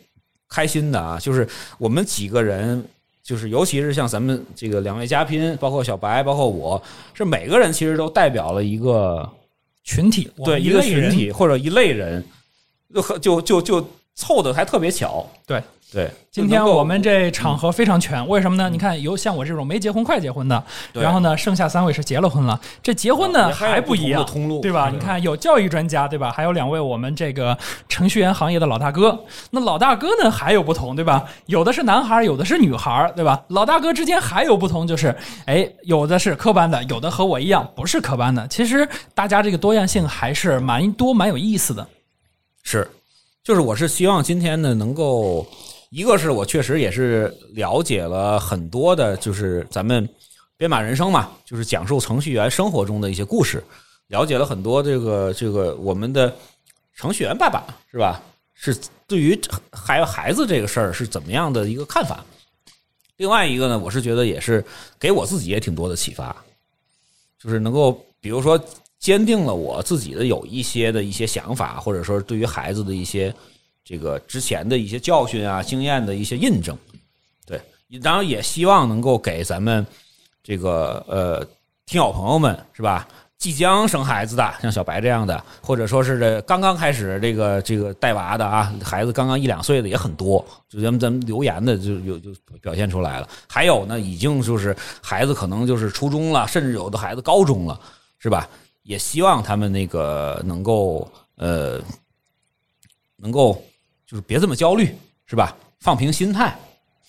[0.48, 2.84] 开心的啊，就是我们几个人。
[3.24, 6.82] 就是，尤其是像咱们这个两位嘉宾，包括小白，包括我，
[7.14, 9.26] 是每个人其实都代表了一个
[9.82, 12.22] 群体，对一个群体或者一类人，
[12.92, 15.26] 就和就就就凑的还特别巧。
[15.46, 15.62] 对
[15.94, 18.68] 对，今天我们这场合非常全，为什么呢？
[18.68, 20.60] 你看，有像我这种没结婚快结婚的，
[20.92, 22.60] 然后呢，剩下三位是结了婚了。
[22.82, 24.90] 这结婚呢还不一样通路对吧？
[24.90, 26.32] 你看，有教育专家，对吧？
[26.32, 27.56] 还有两位我们这个
[27.88, 29.16] 程序员行业的老大哥。
[29.50, 31.24] 那老大哥呢还有不同，对吧？
[31.46, 33.40] 有的是男孩，有的是女孩，对吧？
[33.50, 35.14] 老大哥之间还有不同，就是
[35.46, 38.48] 哎，有的是科班的，有的和我一样不是科班的。
[38.48, 41.86] 其实大家这个多样性还是蛮多、蛮有意思的。
[42.64, 42.90] 是，
[43.44, 45.46] 就是我是希望今天呢能够，
[45.90, 50.08] 一个是我确实也是了解了很多的，就是咱们
[50.56, 53.62] 编码人生嘛，就是讲述程序员生活中的一些故事，
[54.08, 56.34] 了解了很多这个这个我们的
[56.96, 58.20] 程序员爸爸是吧？
[58.56, 59.38] 是对于
[59.72, 62.24] 还有孩子这个事儿是怎么样的一个看法？
[63.16, 64.64] 另外一个呢，我是觉得也是
[64.98, 66.34] 给我自己也挺多的启发，
[67.38, 68.58] 就是能够比如说
[68.98, 73.34] 坚定了我自己的有一些的一些想法，或者说对于孩子的一些
[73.84, 76.76] 这个之前的一些教训啊、经验的一些印证。
[77.46, 77.60] 对，
[78.02, 79.86] 当然也希望能够给咱们
[80.42, 81.46] 这个呃
[81.86, 83.06] 听友朋友们是吧？
[83.36, 92.30] 即将生孩子的，像小白这样的，或者说是这刚刚开始这个这个带娃的啊，孩子刚刚一两岁的也很多，就咱们咱们留言的就有就
[92.62, 93.28] 表现出来了。
[93.46, 97.78] 还有呢，已经就是孩子可能就是初中了，甚至有的孩子高中了，
[98.18, 98.48] 是吧？
[98.84, 101.06] 也希望他们那个能够
[101.36, 101.78] 呃，
[103.16, 103.62] 能够
[104.14, 104.94] 就是别这么焦虑，
[105.26, 105.52] 是吧？
[105.80, 106.56] 放平心态，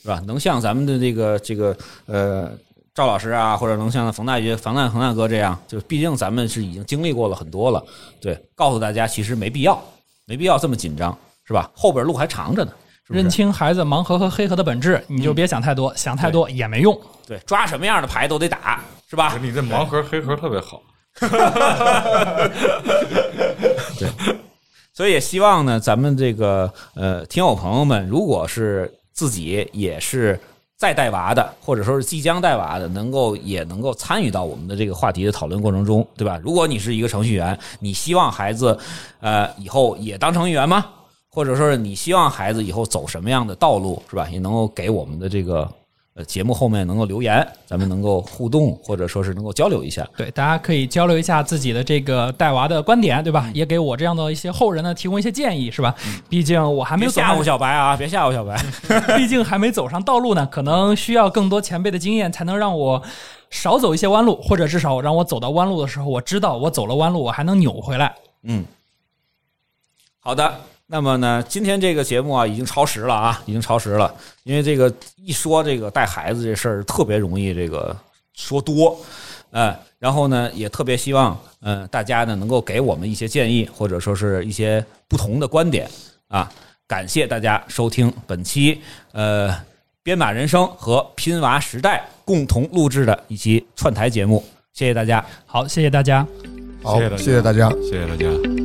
[0.01, 0.19] 是吧？
[0.25, 1.77] 能像咱们的这个这个
[2.07, 2.49] 呃
[2.95, 7.85] 赵老师啊，或者能像冯大爷、冯大冯大哥这样，就毕竟咱们是已经经历过了很多了，
[8.19, 9.79] 对，告诉大家其实没必要，
[10.25, 11.15] 没必要这么紧张，
[11.45, 11.69] 是吧？
[11.75, 12.71] 后边路还长着呢，
[13.05, 16.99] 是是认清孩子盲盒和黑盒的本质，你就别想太多，想太多也没用。
[17.27, 19.37] 对，抓什么样的牌都得打，是吧？
[19.39, 20.81] 你这盲盒黑盒特别好，
[24.95, 30.39] 所以也希望呢，咱们这个呃听友朋友们，如果是自己也是
[30.77, 36.39] 在带娃的，或者说是即将带娃的，能够也能够参与到我们的这个话题的讨论过程中，对吧？
[36.41, 38.79] 如果你是一个程序员，你希望孩子
[39.19, 40.85] 呃以后也当程序员吗？
[41.29, 44.29] 或者说是你希望孩子以后走什么样的道路，是吧？
[44.31, 45.69] 也能够给我们的这个
[46.15, 50.07] 呃节目后面能够留言，咱们能够互动，或者说是能够交流一下。
[50.15, 53.51] 对，大家可以交流一下自己的这个带娃的观点，对嗯吧？
[53.53, 55.93] 也给我这样的一些后人呢提供一些建议，是吧？
[56.29, 57.95] 毕竟我还没有走别吓唬小白啊！
[57.99, 58.55] 别吓唬小白。
[59.17, 63.03] 毕竟还没走上道路呢，可能需要更多前辈的经验，才能让我
[63.49, 68.15] 少走一些弯路，或者至少让我走到弯路的时候，我知道我走了弯路，我还能扭回来。
[68.43, 68.63] 嗯，
[70.21, 70.61] 好的。
[70.87, 74.13] 那么呢，今天这个节目啊，已经超时了啊，已经超时了。
[74.43, 77.95] 因为这个一说这个带孩子这事儿，特别容易这个
[78.33, 78.95] 说多，
[79.49, 85.89] 呃，然后呢，也特别希望嗯大家呢能够给我们一些建议，或者说是一些不同的观点
[86.27, 86.51] 啊。
[86.87, 88.79] 感谢大家收听本期
[89.11, 89.51] 呃
[90.03, 95.25] 编码人生和拼娃时代共同录制的一期串台节目，谢谢大家。
[95.47, 96.23] 好，谢谢大家。
[96.83, 98.64] 好，谢谢大家谢谢大家。